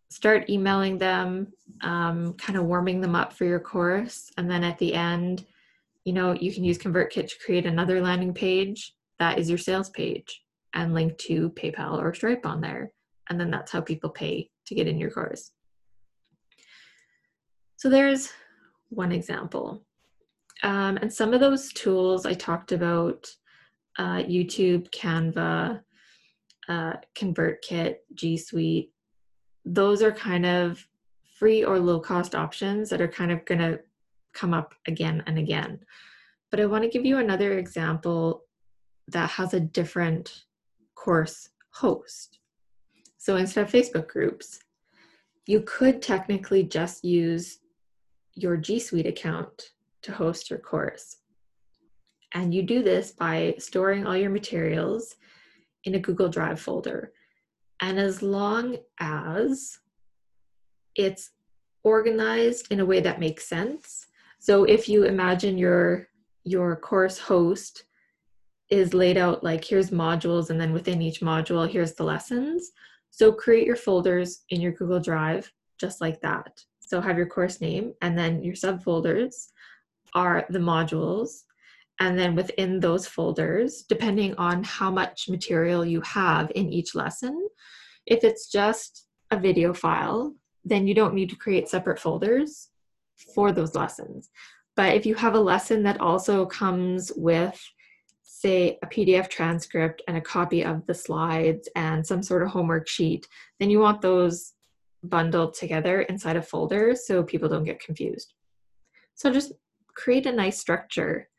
start 0.10 0.50
emailing 0.50 0.98
them, 0.98 1.48
um, 1.82 2.34
kind 2.34 2.58
of 2.58 2.66
warming 2.66 3.02
them 3.02 3.16
up 3.16 3.34
for 3.34 3.46
your 3.46 3.60
course. 3.60 4.30
And 4.38 4.50
then 4.50 4.64
at 4.64 4.78
the 4.78 4.94
end, 4.94 5.46
you 6.04 6.14
know, 6.14 6.34
you 6.34 6.54
can 6.54 6.64
use 6.64 6.78
ConvertKit 6.78 7.30
to 7.30 7.36
create 7.46 7.66
another 7.66 8.02
landing 8.02 8.34
page 8.34 8.94
that 9.20 9.38
is 9.38 9.50
your 9.50 9.60
sales 9.60 9.90
page 9.90 10.44
and 10.74 10.94
link 10.94 11.18
to 11.20 11.52
PayPal 11.52 12.00
or 12.00 12.14
Stripe 12.14 12.46
on 12.46 12.60
there. 12.60 12.92
And 13.30 13.40
then 13.40 13.52
that's 13.52 13.72
how 13.72 13.82
people 13.82 14.10
pay 14.10 14.50
to 14.66 14.76
get 14.76 14.88
in 14.88 14.98
your 14.98 15.12
course. 15.12 15.52
So 17.78 17.90
there's 17.90 18.32
one 18.90 19.12
example. 19.12 19.86
Um, 20.64 20.98
and 20.98 21.12
some 21.12 21.34
of 21.34 21.40
those 21.40 21.74
tools 21.74 22.26
I 22.26 22.34
talked 22.34 22.72
about 22.72 23.28
uh, 23.98 24.18
YouTube, 24.18 24.90
Canva, 24.92 25.82
uh, 26.68 26.94
ConvertKit, 27.16 27.96
G 28.14 28.38
Suite, 28.38 28.92
those 29.66 30.02
are 30.02 30.12
kind 30.12 30.46
of 30.46 30.86
free 31.38 31.64
or 31.64 31.80
low 31.80 32.00
cost 32.00 32.36
options 32.36 32.90
that 32.90 33.02
are 33.02 33.08
kind 33.08 33.32
of 33.32 33.44
going 33.46 33.60
to 33.60 33.80
come 34.34 34.54
up 34.54 34.74
again 34.88 35.24
and 35.26 35.38
again. 35.38 35.80
But 36.50 36.60
I 36.60 36.66
want 36.66 36.84
to 36.84 36.90
give 36.90 37.06
you 37.06 37.18
another 37.18 37.58
example 37.58 38.44
that 39.08 39.30
has 39.32 39.54
a 39.54 39.60
different 39.60 40.44
course 40.96 41.50
host. 41.72 42.40
So 43.18 43.38
instead 43.38 43.66
of 43.66 43.72
Facebook 43.72 44.08
groups, 44.08 44.60
you 45.46 45.62
could 45.62 46.02
technically 46.02 46.64
just 46.64 47.04
use 47.04 47.60
your 48.36 48.58
G 48.58 48.80
Suite 48.80 49.08
account 49.08 49.72
to 50.04 50.12
host 50.12 50.50
your 50.50 50.60
course. 50.60 51.18
And 52.34 52.54
you 52.54 52.64
do 52.64 52.82
this 52.82 53.12
by 53.12 53.56
storing 53.60 54.06
all 54.06 54.16
your 54.16 54.30
materials 54.30 55.16
in 55.84 55.96
a 55.96 56.00
Google 56.00 56.30
Drive 56.30 56.60
folder. 56.60 57.12
And 57.82 58.00
as 58.00 58.22
long 58.22 58.78
as 59.00 59.80
it's 60.96 61.32
organized 61.84 62.72
in 62.72 62.80
a 62.80 62.86
way 62.86 63.00
that 63.02 63.20
makes 63.20 63.48
sense. 63.48 64.08
So 64.40 64.64
if 64.64 64.88
you 64.88 65.04
imagine 65.04 65.58
your 65.58 66.08
your 66.44 66.76
course 66.76 67.20
host 67.20 67.84
is 68.70 68.94
laid 68.94 69.18
out 69.18 69.44
like 69.44 69.64
here's 69.64 69.92
modules 69.92 70.50
and 70.50 70.60
then 70.60 70.74
within 70.74 71.02
each 71.02 71.22
module 71.22 71.70
here's 71.70 71.94
the 71.94 72.04
lessons 72.04 72.72
so 73.12 73.32
create 73.32 73.68
your 73.68 73.76
folders 73.76 74.44
in 74.50 74.60
your 74.60 74.72
google 74.72 75.00
drive 75.00 75.52
just 75.78 76.02
like 76.02 76.20
that 76.22 76.64
so 76.80 77.00
have 77.00 77.18
your 77.18 77.28
course 77.28 77.62
name 77.62 77.94
and 78.02 78.18
then 78.18 78.44
your 78.44 78.56
subfolders 78.56 79.50
are 80.14 80.46
the 80.50 80.60
modules 80.60 81.44
and 82.00 82.18
then 82.18 82.36
within 82.36 82.80
those 82.80 83.08
folders 83.08 83.84
depending 83.88 84.36
on 84.36 84.64
how 84.64 84.92
much 84.92 85.30
material 85.30 85.86
you 85.86 86.02
have 86.02 86.52
in 86.56 86.70
each 86.70 86.96
lesson 86.96 87.48
if 88.06 88.24
it's 88.24 88.52
just 88.52 89.08
a 89.32 89.38
video 89.38 89.74
file 89.74 90.36
then 90.64 90.88
you 90.88 90.94
don't 90.94 91.14
need 91.14 91.30
to 91.30 91.36
create 91.36 91.68
separate 91.68 92.00
folders 92.00 92.70
for 93.36 93.52
those 93.52 93.76
lessons 93.76 94.30
but 94.76 94.96
if 94.96 95.06
you 95.06 95.16
have 95.16 95.36
a 95.36 95.40
lesson 95.40 95.84
that 95.84 96.00
also 96.00 96.46
comes 96.46 97.12
with 97.16 97.60
say 98.42 98.80
a 98.82 98.88
PDF 98.88 99.30
transcript 99.30 100.02
and 100.08 100.18
a 100.18 100.22
copy 100.22 100.64
of 100.64 100.86
the 100.88 100.94
slides 100.94 101.70
and 101.76 102.06
some 102.06 102.24
sort 102.24 102.42
of 102.42 102.50
homework 102.50 102.88
sheet, 102.88 103.28
then 103.60 103.70
you 103.70 103.80
want 103.80 104.02
those 104.02 104.54
bundled 105.04 105.54
together 105.54 106.02
inside 106.04 106.36
a 106.36 106.42
folder 106.42 106.96
so 106.96 107.24
people 107.24 107.50
don't 107.50 107.64
get 107.64 107.80
confused. 107.80 108.34
So 109.14 109.32
just 109.32 109.52
create 110.02 110.26
a 110.26 110.32
nice 110.32 110.60
structure 110.60 111.30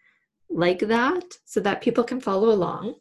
like 0.48 0.80
that 0.80 1.24
so 1.44 1.60
that 1.60 1.80
people 1.80 2.04
can 2.04 2.20
follow 2.20 2.50
along. 2.50 2.94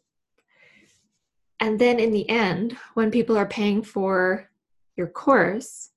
And 1.60 1.78
then 1.78 2.00
in 2.00 2.12
the 2.12 2.28
end, 2.28 2.76
when 2.94 3.10
people 3.10 3.36
are 3.36 3.46
paying 3.46 3.82
for 3.82 4.48
your 4.96 5.06
course, 5.06 5.90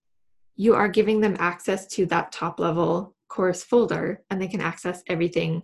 you 0.56 0.76
are 0.76 0.88
giving 0.88 1.22
them 1.22 1.36
access 1.40 1.88
to 1.88 2.06
that 2.08 2.32
top 2.32 2.60
level 2.60 3.16
course 3.28 3.64
folder 3.64 4.22
and 4.30 4.42
they 4.42 4.48
can 4.48 4.62
access 4.62 5.04
everything 5.08 5.64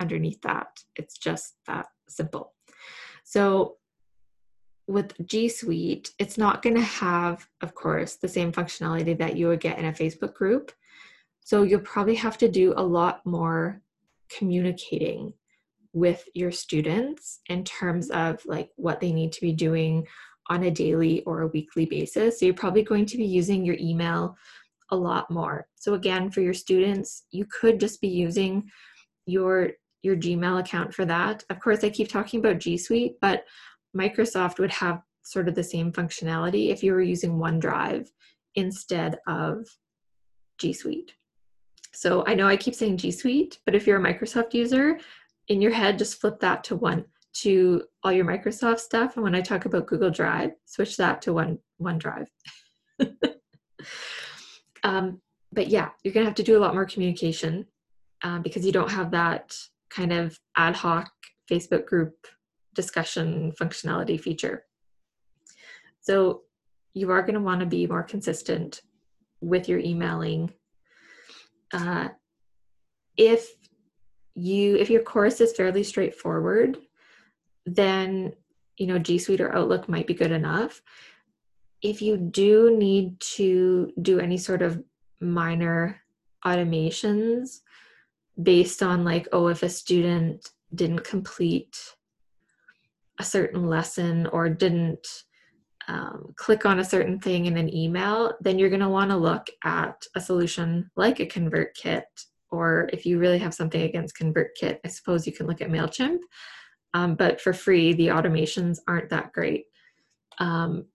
underneath 0.00 0.40
that. 0.42 0.68
It's 0.96 1.18
just 1.18 1.54
that 1.66 1.86
simple. 2.08 2.54
So 3.24 3.76
with 4.86 5.14
G 5.26 5.48
Suite, 5.48 6.12
it's 6.18 6.38
not 6.38 6.62
going 6.62 6.76
to 6.76 6.82
have, 6.82 7.46
of 7.60 7.74
course, 7.74 8.16
the 8.16 8.28
same 8.28 8.52
functionality 8.52 9.16
that 9.18 9.36
you 9.36 9.48
would 9.48 9.60
get 9.60 9.78
in 9.78 9.84
a 9.84 9.92
Facebook 9.92 10.34
group. 10.34 10.72
So 11.44 11.62
you'll 11.62 11.80
probably 11.80 12.14
have 12.16 12.38
to 12.38 12.48
do 12.48 12.72
a 12.76 12.82
lot 12.82 13.24
more 13.26 13.82
communicating 14.30 15.32
with 15.92 16.24
your 16.34 16.50
students 16.50 17.40
in 17.48 17.64
terms 17.64 18.10
of 18.10 18.40
like 18.46 18.70
what 18.76 19.00
they 19.00 19.12
need 19.12 19.32
to 19.32 19.40
be 19.40 19.52
doing 19.52 20.06
on 20.48 20.64
a 20.64 20.70
daily 20.70 21.22
or 21.24 21.42
a 21.42 21.48
weekly 21.48 21.86
basis. 21.86 22.38
So 22.38 22.46
you're 22.46 22.54
probably 22.54 22.82
going 22.82 23.06
to 23.06 23.16
be 23.16 23.24
using 23.24 23.64
your 23.64 23.76
email 23.78 24.36
a 24.90 24.96
lot 24.96 25.30
more. 25.30 25.66
So 25.74 25.94
again, 25.94 26.30
for 26.30 26.40
your 26.40 26.54
students, 26.54 27.24
you 27.30 27.46
could 27.46 27.80
just 27.80 28.00
be 28.00 28.08
using 28.08 28.70
your 29.26 29.70
your 30.02 30.16
Gmail 30.16 30.58
account 30.58 30.92
for 30.92 31.04
that. 31.04 31.44
Of 31.48 31.60
course, 31.60 31.84
I 31.84 31.90
keep 31.90 32.08
talking 32.08 32.40
about 32.40 32.58
G 32.58 32.76
Suite, 32.76 33.14
but 33.20 33.44
Microsoft 33.96 34.58
would 34.58 34.72
have 34.72 35.00
sort 35.22 35.48
of 35.48 35.54
the 35.54 35.62
same 35.62 35.92
functionality 35.92 36.70
if 36.70 36.82
you 36.82 36.92
were 36.92 37.02
using 37.02 37.38
OneDrive 37.38 38.08
instead 38.56 39.20
of 39.28 39.64
G 40.58 40.72
Suite. 40.72 41.12
So 41.94 42.24
I 42.26 42.34
know 42.34 42.46
I 42.46 42.56
keep 42.56 42.74
saying 42.74 42.96
G 42.96 43.10
Suite, 43.10 43.58
but 43.66 43.74
if 43.74 43.86
you're 43.86 44.00
a 44.00 44.14
Microsoft 44.14 44.54
user, 44.54 44.98
in 45.48 45.60
your 45.60 45.72
head, 45.72 45.98
just 45.98 46.20
flip 46.20 46.40
that 46.40 46.64
to 46.64 46.76
one 46.76 47.04
to 47.34 47.82
all 48.02 48.12
your 48.12 48.24
Microsoft 48.24 48.80
stuff. 48.80 49.16
And 49.16 49.24
when 49.24 49.34
I 49.34 49.40
talk 49.40 49.64
about 49.64 49.86
Google 49.86 50.10
Drive, 50.10 50.52
switch 50.66 50.96
that 50.98 51.22
to 51.22 51.32
one 51.32 51.58
OneDrive. 51.80 52.26
um, 54.82 55.20
but 55.52 55.68
yeah, 55.68 55.90
you're 56.02 56.14
gonna 56.14 56.26
have 56.26 56.34
to 56.36 56.42
do 56.42 56.56
a 56.56 56.60
lot 56.60 56.74
more 56.74 56.84
communication 56.84 57.66
um, 58.22 58.42
because 58.42 58.64
you 58.64 58.72
don't 58.72 58.90
have 58.90 59.10
that 59.10 59.56
kind 59.90 60.12
of 60.12 60.38
ad 60.56 60.76
hoc 60.76 61.10
Facebook 61.50 61.86
group 61.86 62.14
discussion 62.74 63.52
functionality 63.60 64.18
feature. 64.20 64.64
So 66.00 66.42
you 66.94 67.10
are 67.10 67.22
to 67.22 67.38
want 67.38 67.60
to 67.60 67.66
be 67.66 67.86
more 67.86 68.02
consistent 68.02 68.82
with 69.40 69.68
your 69.68 69.78
emailing. 69.78 70.52
Uh, 71.72 72.08
if 73.16 73.54
you 74.34 74.76
if 74.76 74.90
your 74.90 75.02
course 75.02 75.40
is 75.40 75.52
fairly 75.52 75.82
straightforward, 75.82 76.78
then 77.66 78.32
you 78.76 78.86
know 78.86 78.98
G 78.98 79.18
Suite 79.18 79.40
or 79.40 79.54
Outlook 79.54 79.88
might 79.88 80.06
be 80.06 80.14
good 80.14 80.32
enough. 80.32 80.82
If 81.80 82.00
you 82.00 82.16
do 82.16 82.76
need 82.76 83.18
to 83.36 83.92
do 84.00 84.20
any 84.20 84.38
sort 84.38 84.62
of 84.62 84.82
minor 85.20 86.00
automations 86.44 87.60
based 88.42 88.82
on 88.82 89.04
like 89.04 89.28
oh 89.32 89.48
if 89.48 89.62
a 89.62 89.68
student 89.68 90.50
didn't 90.74 91.04
complete 91.04 91.76
a 93.18 93.24
certain 93.24 93.68
lesson 93.68 94.26
or 94.28 94.48
didn't 94.48 95.06
um, 95.88 96.32
click 96.36 96.64
on 96.64 96.78
a 96.78 96.84
certain 96.84 97.18
thing 97.18 97.46
in 97.46 97.56
an 97.56 97.74
email, 97.74 98.34
then 98.40 98.58
you're 98.58 98.70
going 98.70 98.80
to 98.80 98.88
want 98.88 99.10
to 99.10 99.16
look 99.16 99.48
at 99.64 100.02
a 100.14 100.20
solution 100.20 100.90
like 100.96 101.20
a 101.20 101.26
ConvertKit. 101.26 102.02
Or 102.50 102.88
if 102.92 103.06
you 103.06 103.18
really 103.18 103.38
have 103.38 103.54
something 103.54 103.82
against 103.82 104.16
ConvertKit, 104.16 104.78
I 104.84 104.88
suppose 104.88 105.26
you 105.26 105.32
can 105.32 105.46
look 105.46 105.60
at 105.60 105.70
MailChimp. 105.70 106.18
Um, 106.94 107.14
but 107.14 107.40
for 107.40 107.52
free, 107.52 107.94
the 107.94 108.08
automations 108.08 108.78
aren't 108.86 109.10
that 109.10 109.32
great. 109.32 109.64
Um, 110.38 110.86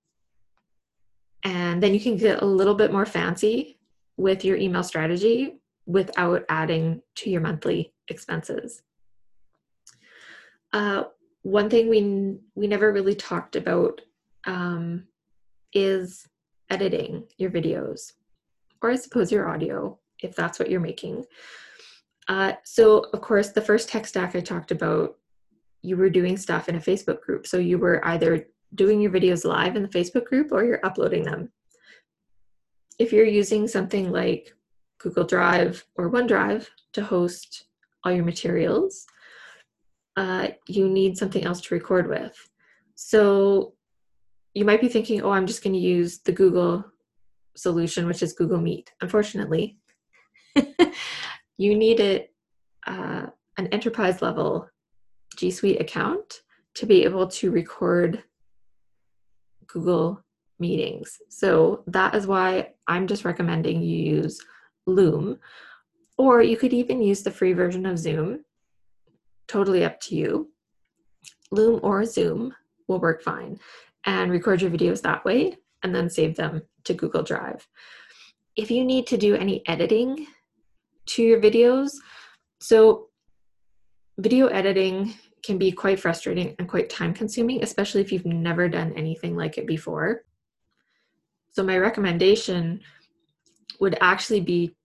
and 1.44 1.82
then 1.82 1.94
you 1.94 2.00
can 2.00 2.18
get 2.18 2.42
a 2.42 2.46
little 2.46 2.76
bit 2.76 2.92
more 2.92 3.06
fancy 3.06 3.80
with 4.18 4.44
your 4.44 4.58
email 4.58 4.84
strategy 4.84 5.60
without 5.86 6.44
adding 6.50 7.02
to 7.16 7.30
your 7.30 7.42
monthly 7.42 7.94
expenses. 8.10 8.84
Uh, 10.74 11.06
one 11.44 11.70
thing 11.70 11.90
we 11.90 12.38
we 12.56 12.68
never 12.68 12.92
really 12.92 13.16
talked 13.16 13.56
about 13.56 14.02
um, 14.46 15.06
is 15.74 16.28
editing 16.70 17.24
your 17.38 17.52
videos, 17.52 18.14
or 18.82 18.92
I 18.92 18.96
suppose 18.96 19.32
your 19.32 19.50
audio, 19.50 19.98
if 20.22 20.36
that's 20.36 20.60
what 20.60 20.70
you're 20.70 20.80
making. 20.80 21.26
Uh, 22.28 22.54
so, 22.64 23.06
of 23.14 23.22
course, 23.22 23.52
the 23.52 23.62
first 23.62 23.90
tech 23.90 24.06
stack 24.06 24.36
I 24.36 24.42
talked 24.42 24.72
about, 24.72 25.18
you 25.82 25.96
were 25.96 26.10
doing 26.10 26.36
stuff 26.36 26.68
in 26.68 26.76
a 26.76 26.80
Facebook 26.80 27.22
group. 27.22 27.48
So 27.48 27.58
you 27.58 27.78
were 27.78 28.06
either 28.06 28.48
doing 28.76 29.00
your 29.00 29.12
videos 29.12 29.46
live 29.46 29.76
in 29.76 29.84
the 29.84 29.88
Facebook 29.88 30.26
group 30.26 30.52
or 30.52 30.66
you're 30.66 30.86
uploading 30.86 31.24
them. 31.24 31.50
If 33.00 33.14
you're 33.14 33.26
using 33.26 33.68
something 33.68 34.12
like 34.12 34.54
Google 34.98 35.24
Drive 35.24 35.86
or 35.96 36.12
OneDrive 36.12 36.68
to 36.94 37.04
host 37.04 37.68
all 38.04 38.12
your 38.12 38.26
materials, 38.26 39.06
uh, 40.18 40.50
you 40.68 40.90
need 40.90 41.18
something 41.18 41.46
else 41.46 41.62
to 41.62 41.76
record 41.76 42.10
with. 42.10 42.36
So 42.96 43.74
you 44.58 44.66
might 44.66 44.82
be 44.82 44.90
thinking, 44.90 45.22
oh, 45.22 45.30
I'm 45.30 45.46
just 45.46 45.64
going 45.64 45.74
to 45.74 45.80
use 45.80 46.18
the 46.18 46.32
Google 46.32 46.84
solution, 47.56 48.08
which 48.08 48.24
is 48.24 48.34
Google 48.34 48.60
Meet. 48.60 48.92
Unfortunately, 49.02 49.78
you 51.60 51.78
need 51.78 52.28
uh, 52.88 53.28
an 53.60 53.68
enterprise 53.68 54.20
level 54.24 54.68
G 55.36 55.52
Suite 55.52 55.80
account 55.80 56.42
to 56.74 56.88
be 56.88 57.04
able 57.04 57.28
to 57.28 57.52
record 57.52 58.24
Google 59.68 60.24
meetings. 60.58 61.20
So 61.30 61.84
that 61.86 62.16
is 62.16 62.26
why 62.26 62.72
I'm 62.88 63.06
just 63.06 63.26
recommending 63.26 63.84
you 63.84 64.16
use 64.16 64.44
Loom, 64.88 65.38
or 66.18 66.42
you 66.42 66.58
could 66.58 66.74
even 66.74 67.04
use 67.04 67.22
the 67.22 67.30
free 67.30 67.54
version 67.54 67.86
of 67.86 68.00
Zoom. 68.00 68.44
Totally 69.48 69.86
up 69.86 70.02
to 70.02 70.16
you. 70.16 70.50
Loom 71.52 71.80
or 71.84 72.06
Zoom 72.06 72.56
will 72.88 73.00
work 73.00 73.22
fine 73.22 73.60
and 74.08 74.32
record 74.32 74.62
your 74.62 74.72
videos 74.72 75.02
that 75.02 75.24
way 75.26 75.58
and 75.84 75.94
then 75.94 76.10
save 76.10 76.36
them 76.36 76.64
to 76.86 76.94
Google 76.94 77.22
Drive. 77.22 77.68
If 78.56 78.72
you 78.72 78.84
need 78.84 79.06
to 79.08 79.18
do 79.18 79.36
any 79.36 79.62
editing 79.68 80.26
to 81.08 81.22
your 81.22 81.40
videos, 81.40 81.92
so 82.60 83.10
video 84.18 84.48
editing 84.48 85.14
can 85.46 85.58
be 85.58 85.72
quite 85.72 86.00
frustrating 86.00 86.56
and 86.58 86.68
quite 86.68 86.90
time 86.90 87.14
consuming, 87.14 87.64
especially 87.64 88.02
if 88.02 88.12
you've 88.12 88.26
never 88.26 88.68
done 88.68 88.94
anything 88.96 89.36
like 89.36 89.58
it 89.58 89.68
before. 89.68 90.24
So, 91.52 91.64
my 91.64 91.78
recommendation 91.78 92.82
would 93.80 93.98
actually 94.02 94.42
be 94.42 94.76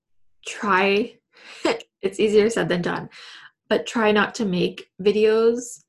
try, 0.47 1.15
it's 2.03 2.21
easier 2.21 2.51
said 2.51 2.69
than 2.69 2.83
done, 2.83 3.09
but 3.69 3.87
try 3.87 4.13
not 4.13 4.35
to 4.37 4.45
make 4.45 4.89
videos 5.01 5.82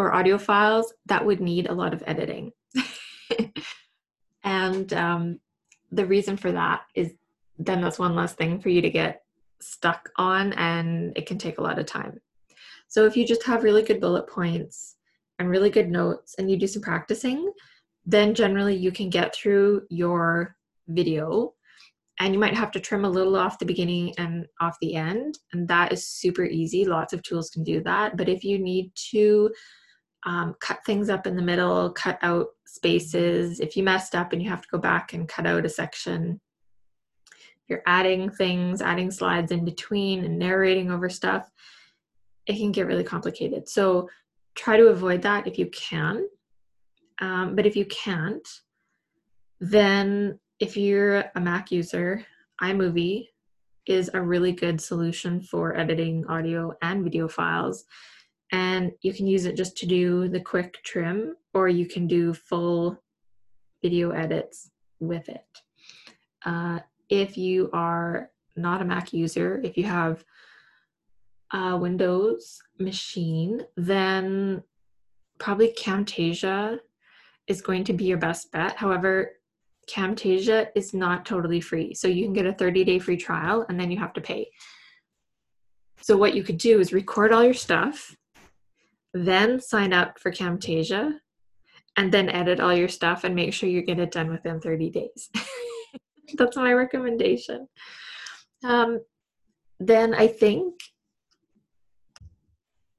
or 0.00 0.14
audio 0.14 0.38
files 0.38 0.92
that 1.06 1.24
would 1.24 1.40
need 1.40 1.68
a 1.68 1.74
lot 1.74 1.92
of 1.92 2.02
editing. 2.06 2.52
and 4.44 4.92
um, 4.92 5.40
the 5.92 6.06
reason 6.06 6.36
for 6.36 6.52
that 6.52 6.82
is 6.94 7.12
then 7.58 7.80
that's 7.80 7.98
one 7.98 8.14
less 8.14 8.32
thing 8.32 8.58
for 8.58 8.70
you 8.70 8.80
to 8.80 8.90
get 8.90 9.22
stuck 9.60 10.10
on, 10.16 10.54
and 10.54 11.12
it 11.16 11.26
can 11.26 11.36
take 11.36 11.58
a 11.58 11.62
lot 11.62 11.78
of 11.78 11.86
time. 11.86 12.18
So 12.88 13.04
if 13.04 13.16
you 13.16 13.26
just 13.26 13.44
have 13.44 13.62
really 13.62 13.82
good 13.82 14.00
bullet 14.00 14.26
points 14.26 14.96
and 15.38 15.50
really 15.50 15.70
good 15.70 15.90
notes 15.90 16.34
and 16.38 16.50
you 16.50 16.56
do 16.56 16.66
some 16.66 16.82
practicing, 16.82 17.52
then 18.06 18.34
generally 18.34 18.74
you 18.74 18.90
can 18.90 19.10
get 19.10 19.34
through 19.34 19.82
your 19.90 20.56
video 20.88 21.54
and 22.18 22.34
you 22.34 22.40
might 22.40 22.54
have 22.54 22.70
to 22.70 22.80
trim 22.80 23.04
a 23.04 23.10
little 23.10 23.36
off 23.36 23.58
the 23.58 23.66
beginning 23.66 24.14
and 24.18 24.46
off 24.60 24.76
the 24.80 24.94
end 24.94 25.38
and 25.52 25.66
that 25.68 25.92
is 25.92 26.06
super 26.06 26.44
easy 26.44 26.84
lots 26.84 27.12
of 27.12 27.22
tools 27.22 27.50
can 27.50 27.64
do 27.64 27.82
that 27.82 28.16
but 28.16 28.28
if 28.28 28.44
you 28.44 28.58
need 28.58 28.92
to 28.94 29.50
um, 30.24 30.54
cut 30.60 30.84
things 30.84 31.08
up 31.08 31.26
in 31.26 31.36
the 31.36 31.42
middle, 31.42 31.90
cut 31.90 32.18
out 32.22 32.48
spaces. 32.66 33.60
If 33.60 33.76
you 33.76 33.82
messed 33.82 34.14
up 34.14 34.32
and 34.32 34.42
you 34.42 34.48
have 34.48 34.62
to 34.62 34.68
go 34.70 34.78
back 34.78 35.12
and 35.12 35.28
cut 35.28 35.46
out 35.46 35.64
a 35.64 35.68
section, 35.68 36.40
you're 37.68 37.82
adding 37.86 38.30
things, 38.30 38.82
adding 38.82 39.10
slides 39.10 39.52
in 39.52 39.64
between 39.64 40.24
and 40.24 40.38
narrating 40.38 40.90
over 40.90 41.08
stuff, 41.08 41.50
it 42.46 42.56
can 42.56 42.72
get 42.72 42.86
really 42.86 43.04
complicated. 43.04 43.68
So 43.68 44.08
try 44.56 44.76
to 44.76 44.88
avoid 44.88 45.22
that 45.22 45.46
if 45.46 45.58
you 45.58 45.66
can. 45.66 46.28
Um, 47.20 47.54
but 47.54 47.66
if 47.66 47.76
you 47.76 47.86
can't, 47.86 48.46
then 49.60 50.38
if 50.58 50.76
you're 50.76 51.24
a 51.34 51.40
Mac 51.40 51.70
user, 51.70 52.24
iMovie 52.60 53.28
is 53.86 54.10
a 54.12 54.20
really 54.20 54.52
good 54.52 54.80
solution 54.80 55.40
for 55.40 55.76
editing 55.76 56.26
audio 56.26 56.72
and 56.82 57.04
video 57.04 57.28
files 57.28 57.84
and 58.52 58.92
you 59.02 59.12
can 59.12 59.26
use 59.26 59.46
it 59.46 59.56
just 59.56 59.76
to 59.78 59.86
do 59.86 60.28
the 60.28 60.40
quick 60.40 60.78
trim 60.82 61.36
or 61.54 61.68
you 61.68 61.86
can 61.86 62.06
do 62.06 62.34
full 62.34 63.00
video 63.82 64.10
edits 64.10 64.70
with 64.98 65.28
it. 65.28 65.44
Uh, 66.44 66.80
if 67.08 67.36
you 67.36 67.70
are 67.72 68.30
not 68.56 68.82
a 68.82 68.84
Mac 68.84 69.12
user, 69.12 69.60
if 69.62 69.76
you 69.76 69.84
have 69.84 70.24
a 71.52 71.76
Windows 71.76 72.60
machine, 72.78 73.62
then 73.76 74.62
probably 75.38 75.72
Camtasia 75.72 76.78
is 77.46 77.60
going 77.60 77.84
to 77.84 77.92
be 77.92 78.04
your 78.04 78.18
best 78.18 78.52
bet. 78.52 78.76
However, 78.76 79.32
Camtasia 79.88 80.68
is 80.74 80.94
not 80.94 81.26
totally 81.26 81.60
free. 81.60 81.94
So 81.94 82.06
you 82.06 82.24
can 82.24 82.32
get 82.32 82.46
a 82.46 82.52
30 82.52 82.84
day 82.84 82.98
free 82.98 83.16
trial 83.16 83.66
and 83.68 83.78
then 83.78 83.90
you 83.90 83.98
have 83.98 84.12
to 84.14 84.20
pay. 84.20 84.48
So, 86.02 86.16
what 86.16 86.34
you 86.34 86.42
could 86.42 86.56
do 86.56 86.80
is 86.80 86.92
record 86.92 87.32
all 87.32 87.44
your 87.44 87.52
stuff 87.52 88.16
then 89.12 89.60
sign 89.60 89.92
up 89.92 90.18
for 90.18 90.30
Camtasia, 90.30 91.18
and 91.96 92.12
then 92.12 92.28
edit 92.28 92.60
all 92.60 92.74
your 92.74 92.88
stuff 92.88 93.24
and 93.24 93.34
make 93.34 93.52
sure 93.52 93.68
you 93.68 93.82
get 93.82 93.98
it 93.98 94.12
done 94.12 94.30
within 94.30 94.60
30 94.60 94.90
days. 94.90 95.30
That's 96.38 96.56
my 96.56 96.72
recommendation. 96.72 97.68
Um, 98.64 99.00
then 99.80 100.14
I 100.14 100.28
think 100.28 100.74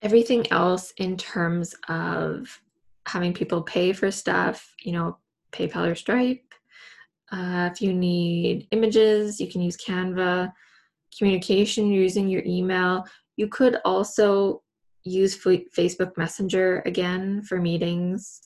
everything 0.02 0.52
else 0.52 0.94
in 0.98 1.16
terms 1.16 1.76
of 1.88 2.60
having 3.08 3.34
people 3.34 3.62
pay 3.62 3.94
for 3.94 4.12
stuff, 4.12 4.74
you 4.84 4.92
know, 4.92 5.18
PayPal 5.52 5.92
or 5.92 5.96
Stripe. 5.96 6.44
Uh, 7.32 7.70
if 7.72 7.82
you 7.82 7.94
need 7.94 8.68
images, 8.72 9.40
you 9.40 9.48
can 9.48 9.62
use 9.62 9.78
Canva. 9.78 10.52
Communication 11.18 11.92
using 11.92 12.28
your 12.28 12.44
email. 12.46 13.06
You 13.38 13.48
could 13.48 13.78
also 13.86 14.64
use 15.04 15.38
Facebook 15.38 16.18
Messenger 16.18 16.84
again 16.86 17.42
for 17.44 17.60
meetings 17.60 18.42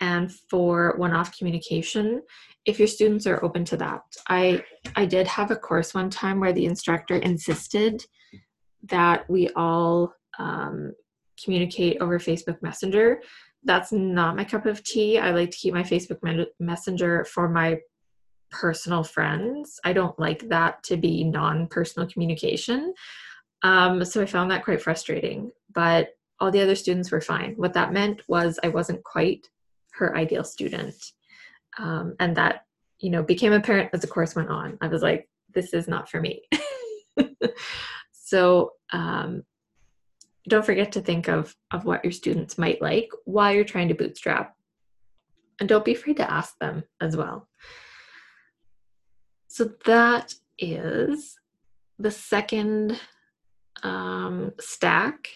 and 0.00 0.32
for 0.32 0.94
one-off 0.96 1.36
communication. 1.36 2.22
If 2.64 2.78
your 2.78 2.88
students 2.88 3.26
are 3.26 3.42
open 3.44 3.64
to 3.66 3.76
that 3.78 4.02
i 4.28 4.62
i 4.94 5.04
did 5.04 5.26
have 5.26 5.50
a 5.50 5.56
course 5.56 5.94
one 5.94 6.10
time 6.10 6.38
where 6.40 6.52
the 6.52 6.66
instructor 6.66 7.16
insisted 7.16 8.04
that 8.84 9.28
we 9.28 9.48
all 9.56 10.12
um, 10.38 10.92
communicate 11.42 12.00
over 12.00 12.18
facebook 12.18 12.60
messenger. 12.62 13.20
That's 13.64 13.90
not 13.90 14.36
my 14.36 14.44
cup 14.44 14.66
of 14.66 14.84
tea. 14.84 15.18
I 15.18 15.32
like 15.32 15.50
to 15.50 15.56
keep 15.56 15.74
my 15.74 15.82
facebook 15.82 16.46
messenger 16.60 17.24
for 17.24 17.48
my 17.48 17.80
personal 18.50 19.02
friends. 19.02 19.80
I 19.84 19.92
don't 19.92 20.18
like 20.18 20.48
that 20.48 20.82
to 20.84 20.96
be 20.96 21.24
non-personal 21.24 22.08
communication. 22.08 22.94
Um, 23.62 24.04
so 24.04 24.22
i 24.22 24.26
found 24.26 24.50
that 24.50 24.64
quite 24.64 24.80
frustrating 24.80 25.50
but 25.74 26.10
all 26.40 26.50
the 26.50 26.60
other 26.60 26.74
students 26.74 27.10
were 27.10 27.20
fine 27.20 27.54
what 27.56 27.74
that 27.74 27.92
meant 27.92 28.22
was 28.28 28.58
i 28.62 28.68
wasn't 28.68 29.02
quite 29.04 29.48
her 29.98 30.16
ideal 30.16 30.44
student. 30.44 30.94
Um, 31.78 32.14
and 32.18 32.36
that, 32.36 32.64
you 33.00 33.10
know, 33.10 33.22
became 33.22 33.52
apparent 33.52 33.90
as 33.92 34.00
the 34.00 34.06
course 34.06 34.34
went 34.34 34.48
on. 34.48 34.78
I 34.80 34.88
was 34.88 35.02
like, 35.02 35.28
this 35.54 35.74
is 35.74 35.86
not 35.86 36.08
for 36.08 36.20
me. 36.20 36.42
so 38.12 38.72
um, 38.92 39.42
don't 40.48 40.64
forget 40.64 40.92
to 40.92 41.00
think 41.00 41.28
of, 41.28 41.54
of 41.70 41.84
what 41.84 42.04
your 42.04 42.12
students 42.12 42.58
might 42.58 42.80
like 42.80 43.10
while 43.24 43.52
you're 43.52 43.64
trying 43.64 43.88
to 43.88 43.94
bootstrap. 43.94 44.54
And 45.60 45.68
don't 45.68 45.84
be 45.84 45.94
afraid 45.94 46.16
to 46.18 46.30
ask 46.30 46.56
them 46.58 46.84
as 47.00 47.16
well. 47.16 47.48
So 49.48 49.70
that 49.86 50.34
is 50.58 51.36
the 51.98 52.12
second 52.12 53.00
um, 53.82 54.52
stack 54.60 55.28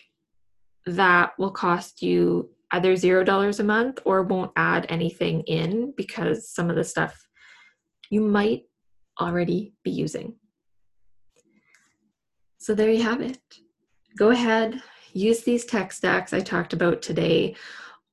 that 0.86 1.32
will 1.38 1.50
cost 1.50 2.02
you 2.02 2.50
either 2.72 2.96
zero 2.96 3.22
dollars 3.22 3.60
a 3.60 3.64
month 3.64 4.00
or 4.04 4.22
won't 4.22 4.52
add 4.56 4.86
anything 4.88 5.42
in 5.42 5.92
because 5.96 6.48
some 6.48 6.70
of 6.70 6.76
the 6.76 6.84
stuff 6.84 7.26
you 8.10 8.20
might 8.20 8.62
already 9.20 9.74
be 9.84 9.90
using. 9.90 10.34
So 12.58 12.74
there 12.74 12.90
you 12.90 13.02
have 13.02 13.20
it. 13.20 13.40
Go 14.16 14.30
ahead, 14.30 14.80
use 15.12 15.42
these 15.42 15.64
tech 15.64 15.92
stacks 15.92 16.32
I 16.32 16.40
talked 16.40 16.72
about 16.72 17.02
today, 17.02 17.56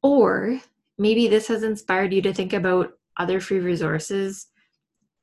or 0.02 0.60
maybe 0.98 1.28
this 1.28 1.48
has 1.48 1.64
inspired 1.64 2.14
you 2.14 2.22
to 2.24 2.34
think 2.34 2.54
about 2.54 2.94
other 3.18 3.40
free 3.40 3.60
resources 3.60 4.48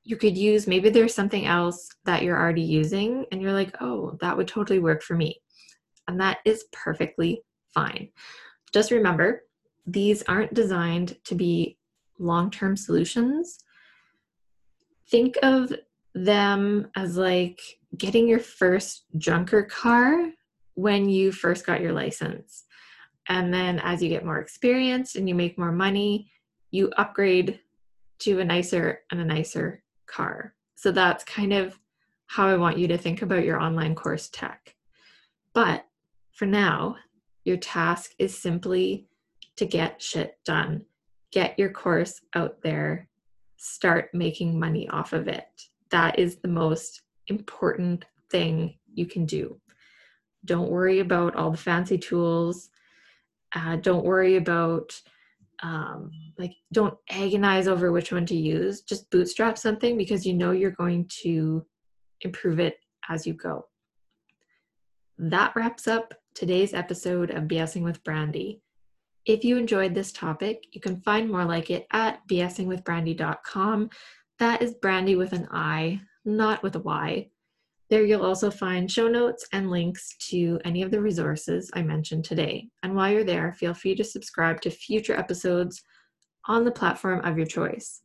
you 0.04 0.16
could 0.16 0.36
use. 0.36 0.66
Maybe 0.66 0.90
there's 0.90 1.14
something 1.14 1.46
else 1.46 1.88
that 2.04 2.22
you're 2.22 2.38
already 2.38 2.62
using 2.62 3.26
and 3.32 3.42
you're 3.42 3.52
like, 3.52 3.74
oh, 3.80 4.16
that 4.20 4.36
would 4.36 4.48
totally 4.48 4.78
work 4.78 5.02
for 5.02 5.16
me. 5.16 5.40
And 6.08 6.20
that 6.20 6.38
is 6.44 6.64
perfectly 6.72 7.42
fine. 7.74 8.08
Just 8.72 8.90
remember, 8.90 9.42
these 9.86 10.22
aren't 10.22 10.54
designed 10.54 11.16
to 11.24 11.34
be 11.34 11.78
long 12.18 12.50
term 12.50 12.76
solutions. 12.76 13.58
Think 15.08 15.36
of 15.42 15.72
them 16.14 16.88
as 16.96 17.16
like 17.16 17.60
getting 17.96 18.28
your 18.28 18.40
first 18.40 19.04
junker 19.16 19.62
car 19.62 20.30
when 20.74 21.08
you 21.08 21.32
first 21.32 21.66
got 21.66 21.80
your 21.80 21.92
license. 21.92 22.64
And 23.28 23.52
then 23.52 23.80
as 23.80 24.02
you 24.02 24.08
get 24.08 24.24
more 24.24 24.38
experienced 24.38 25.16
and 25.16 25.28
you 25.28 25.34
make 25.34 25.58
more 25.58 25.72
money, 25.72 26.30
you 26.70 26.92
upgrade 26.96 27.60
to 28.20 28.40
a 28.40 28.44
nicer 28.44 29.00
and 29.10 29.20
a 29.20 29.24
nicer 29.24 29.82
car. 30.06 30.54
So 30.76 30.92
that's 30.92 31.24
kind 31.24 31.52
of 31.52 31.78
how 32.26 32.46
I 32.46 32.56
want 32.56 32.78
you 32.78 32.88
to 32.88 32.98
think 32.98 33.22
about 33.22 33.44
your 33.44 33.60
online 33.60 33.94
course 33.94 34.28
tech. 34.28 34.74
But 35.54 35.85
for 36.36 36.44
now, 36.44 36.96
your 37.44 37.56
task 37.56 38.12
is 38.18 38.36
simply 38.36 39.06
to 39.56 39.64
get 39.64 40.02
shit 40.02 40.38
done. 40.44 40.84
Get 41.32 41.58
your 41.58 41.70
course 41.70 42.20
out 42.34 42.60
there. 42.62 43.08
Start 43.56 44.10
making 44.12 44.60
money 44.60 44.86
off 44.90 45.14
of 45.14 45.28
it. 45.28 45.48
That 45.90 46.18
is 46.18 46.36
the 46.36 46.48
most 46.48 47.00
important 47.28 48.04
thing 48.30 48.76
you 48.92 49.06
can 49.06 49.24
do. 49.24 49.58
Don't 50.44 50.70
worry 50.70 51.00
about 51.00 51.34
all 51.36 51.50
the 51.50 51.56
fancy 51.56 51.96
tools. 51.96 52.68
Uh, 53.54 53.76
don't 53.76 54.04
worry 54.04 54.36
about 54.36 54.92
um, 55.62 56.10
like 56.38 56.52
don't 56.70 56.98
agonize 57.08 57.66
over 57.66 57.92
which 57.92 58.12
one 58.12 58.26
to 58.26 58.36
use. 58.36 58.82
Just 58.82 59.10
bootstrap 59.10 59.56
something 59.56 59.96
because 59.96 60.26
you 60.26 60.34
know 60.34 60.50
you're 60.50 60.70
going 60.70 61.08
to 61.22 61.64
improve 62.20 62.60
it 62.60 62.76
as 63.08 63.26
you 63.26 63.32
go. 63.32 63.64
That 65.16 65.56
wraps 65.56 65.88
up 65.88 66.12
today's 66.36 66.74
episode 66.74 67.30
of 67.30 67.44
BSing 67.44 67.82
with 67.82 68.04
Brandi. 68.04 68.60
If 69.24 69.42
you 69.42 69.56
enjoyed 69.56 69.94
this 69.94 70.12
topic, 70.12 70.64
you 70.70 70.82
can 70.82 71.00
find 71.00 71.30
more 71.30 71.46
like 71.46 71.70
it 71.70 71.86
at 71.92 72.20
bsingwithbrandi.com. 72.28 73.90
That 74.38 74.62
is 74.62 74.74
Brandi 74.74 75.16
with 75.16 75.32
an 75.32 75.48
I, 75.50 76.02
not 76.26 76.62
with 76.62 76.76
a 76.76 76.80
Y. 76.80 77.30
There 77.88 78.04
you'll 78.04 78.24
also 78.24 78.50
find 78.50 78.90
show 78.90 79.08
notes 79.08 79.46
and 79.52 79.70
links 79.70 80.14
to 80.28 80.60
any 80.64 80.82
of 80.82 80.90
the 80.90 81.00
resources 81.00 81.70
I 81.72 81.82
mentioned 81.82 82.26
today. 82.26 82.68
And 82.82 82.94
while 82.94 83.10
you're 83.10 83.24
there, 83.24 83.54
feel 83.54 83.72
free 83.72 83.94
to 83.94 84.04
subscribe 84.04 84.60
to 84.60 84.70
future 84.70 85.16
episodes 85.16 85.82
on 86.46 86.64
the 86.64 86.70
platform 86.70 87.24
of 87.24 87.38
your 87.38 87.46
choice. 87.46 88.02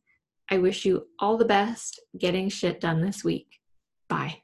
I 0.50 0.58
wish 0.58 0.86
you 0.86 1.08
all 1.20 1.36
the 1.36 1.46
best 1.46 2.00
getting 2.17 2.48
shit 2.48 2.80
done 2.80 3.02
this 3.02 3.26
week. 3.26 3.60
Bye. 4.08 4.44